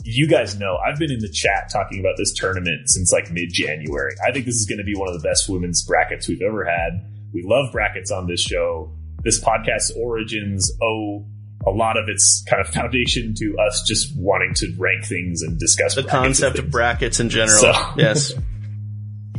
you 0.04 0.28
guys 0.28 0.58
know 0.60 0.78
I've 0.78 1.00
been 1.00 1.12
in 1.12 1.20
the 1.20 1.30
chat 1.30 1.70
talking 1.72 2.00
about 2.00 2.16
this 2.18 2.34
tournament 2.34 2.90
since 2.90 3.12
like 3.12 3.32
mid 3.32 3.50
January. 3.52 4.14
I 4.26 4.32
think 4.32 4.46
this 4.46 4.56
is 4.56 4.66
going 4.66 4.78
to 4.78 4.84
be 4.84 4.96
one 4.96 5.08
of 5.08 5.20
the 5.20 5.28
best 5.28 5.50
women's 5.50 5.84
brackets 5.84 6.28
we've 6.28 6.42
ever 6.42 6.64
had. 6.64 7.04
We 7.34 7.44
love 7.44 7.72
brackets 7.72 8.12
on 8.12 8.28
this 8.28 8.42
show. 8.42 8.94
This 9.24 9.44
podcast's 9.44 9.92
origins 9.98 10.72
owe 10.82 11.26
a 11.66 11.72
lot 11.72 11.98
of 11.98 12.08
its 12.08 12.46
kind 12.48 12.62
of 12.62 12.72
foundation 12.72 13.34
to 13.40 13.58
us 13.58 13.84
just 13.88 14.16
wanting 14.16 14.54
to 14.54 14.72
rank 14.78 15.04
things 15.04 15.42
and 15.42 15.60
discuss 15.60 15.96
The 15.96 16.04
concept 16.04 16.60
of 16.60 16.70
brackets 16.70 17.20
in 17.20 17.30
general. 17.30 17.58
So- 17.58 17.74
yes. 17.98 18.34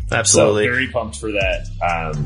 So 0.08 0.16
Absolutely. 0.16 0.68
very 0.68 0.88
pumped 0.88 1.18
for 1.18 1.32
that. 1.32 1.66
Um, 1.82 2.24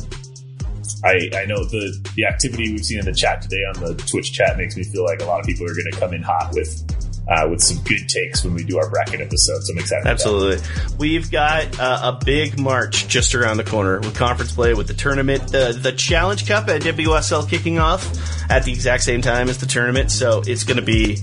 I 1.05 1.31
I 1.35 1.47
know 1.47 1.65
the 1.65 1.97
the 2.15 2.27
activity 2.27 2.73
we've 2.73 2.85
seen 2.85 2.99
in 2.99 3.05
the 3.07 3.15
chat 3.15 3.43
today 3.43 3.65
on 3.75 3.81
the 3.81 3.95
Twitch 4.07 4.33
chat 4.33 4.59
makes 4.59 4.77
me 4.77 4.85
feel 4.85 5.05
like 5.05 5.23
a 5.23 5.25
lot 5.25 5.41
of 5.41 5.47
people 5.47 5.65
are 5.65 5.75
going 5.75 5.91
to 5.91 5.99
come 5.99 6.13
in 6.13 6.23
hot 6.23 6.53
with 6.53 6.85
uh, 7.31 7.47
with 7.49 7.63
some 7.63 7.83
good 7.85 8.09
takes 8.09 8.45
when 8.45 8.55
we 8.55 8.65
do 8.65 8.79
our 8.79 8.91
bracket 8.91 9.21
episodes. 9.21 9.69
So 9.69 9.73
I'm 9.73 9.79
excited. 9.79 10.07
Absolutely. 10.07 10.67
We've 10.99 11.31
got 11.31 11.79
uh, 11.79 12.13
a 12.21 12.25
big 12.25 12.59
March 12.59 13.07
just 13.07 13.35
around 13.35 13.59
the 13.59 13.65
corner 13.65 14.01
with 14.01 14.15
conference 14.17 14.53
play, 14.53 14.75
with 14.75 14.89
the 14.89 14.95
tournament, 14.95 15.49
the, 15.49 15.79
the 15.81 15.93
Challenge 15.93 16.47
Cup 16.47 16.69
at 16.69 16.83
WSL 16.83 17.49
kicking 17.49 17.79
off 17.79 18.51
at 18.51 18.65
the 18.65 18.73
exact 18.73 19.05
same 19.05 19.23
time 19.23 19.49
as 19.49 19.59
the 19.59 19.67
tournament. 19.67 20.11
So 20.11 20.43
it's 20.45 20.65
going 20.65 20.79
to 20.79 20.83
be 20.83 21.19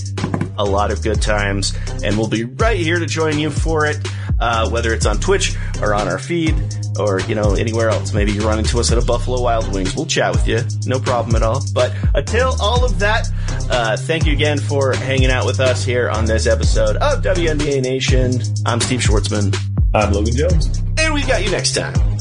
a 0.57 0.63
lot 0.63 0.91
of 0.91 1.03
good 1.03 1.21
times, 1.21 1.77
and 2.03 2.17
we'll 2.17 2.29
be 2.29 2.45
right 2.45 2.79
here 2.79 2.99
to 2.99 3.05
join 3.05 3.37
you 3.37 3.49
for 3.49 3.85
it, 3.85 3.97
uh, 4.39 4.69
whether 4.69 4.93
it's 4.93 5.05
on 5.05 5.19
Twitch 5.19 5.55
or 5.81 5.93
on 5.93 6.07
our 6.07 6.19
feed 6.19 6.55
or, 6.99 7.19
you 7.21 7.35
know, 7.35 7.53
anywhere 7.53 7.89
else. 7.89 8.13
Maybe 8.13 8.31
you 8.31 8.41
run 8.41 8.59
into 8.59 8.79
us 8.79 8.91
at 8.91 8.97
a 8.97 9.05
Buffalo 9.05 9.41
Wild 9.41 9.71
Wings. 9.73 9.95
We'll 9.95 10.05
chat 10.05 10.31
with 10.31 10.47
you. 10.47 10.61
No 10.85 10.99
problem 10.99 11.35
at 11.35 11.43
all. 11.43 11.63
But 11.73 11.93
until 12.15 12.55
all 12.61 12.83
of 12.83 12.99
that, 12.99 13.27
uh, 13.69 13.97
thank 13.97 14.25
you 14.25 14.33
again 14.33 14.57
for 14.59 14.93
hanging 14.93 15.29
out 15.29 15.45
with 15.45 15.59
us 15.59 15.83
here 15.85 16.09
on 16.09 16.25
this 16.25 16.47
episode 16.47 16.95
of 16.97 17.21
WNBA 17.23 17.81
Nation. 17.83 18.41
I'm 18.65 18.81
Steve 18.81 19.01
Schwartzman, 19.01 19.55
I'm 19.93 20.11
Logan 20.13 20.35
Jones. 20.35 20.81
and 20.97 21.13
we 21.13 21.21
got 21.23 21.43
you 21.43 21.51
next 21.51 21.73
time. 21.75 22.16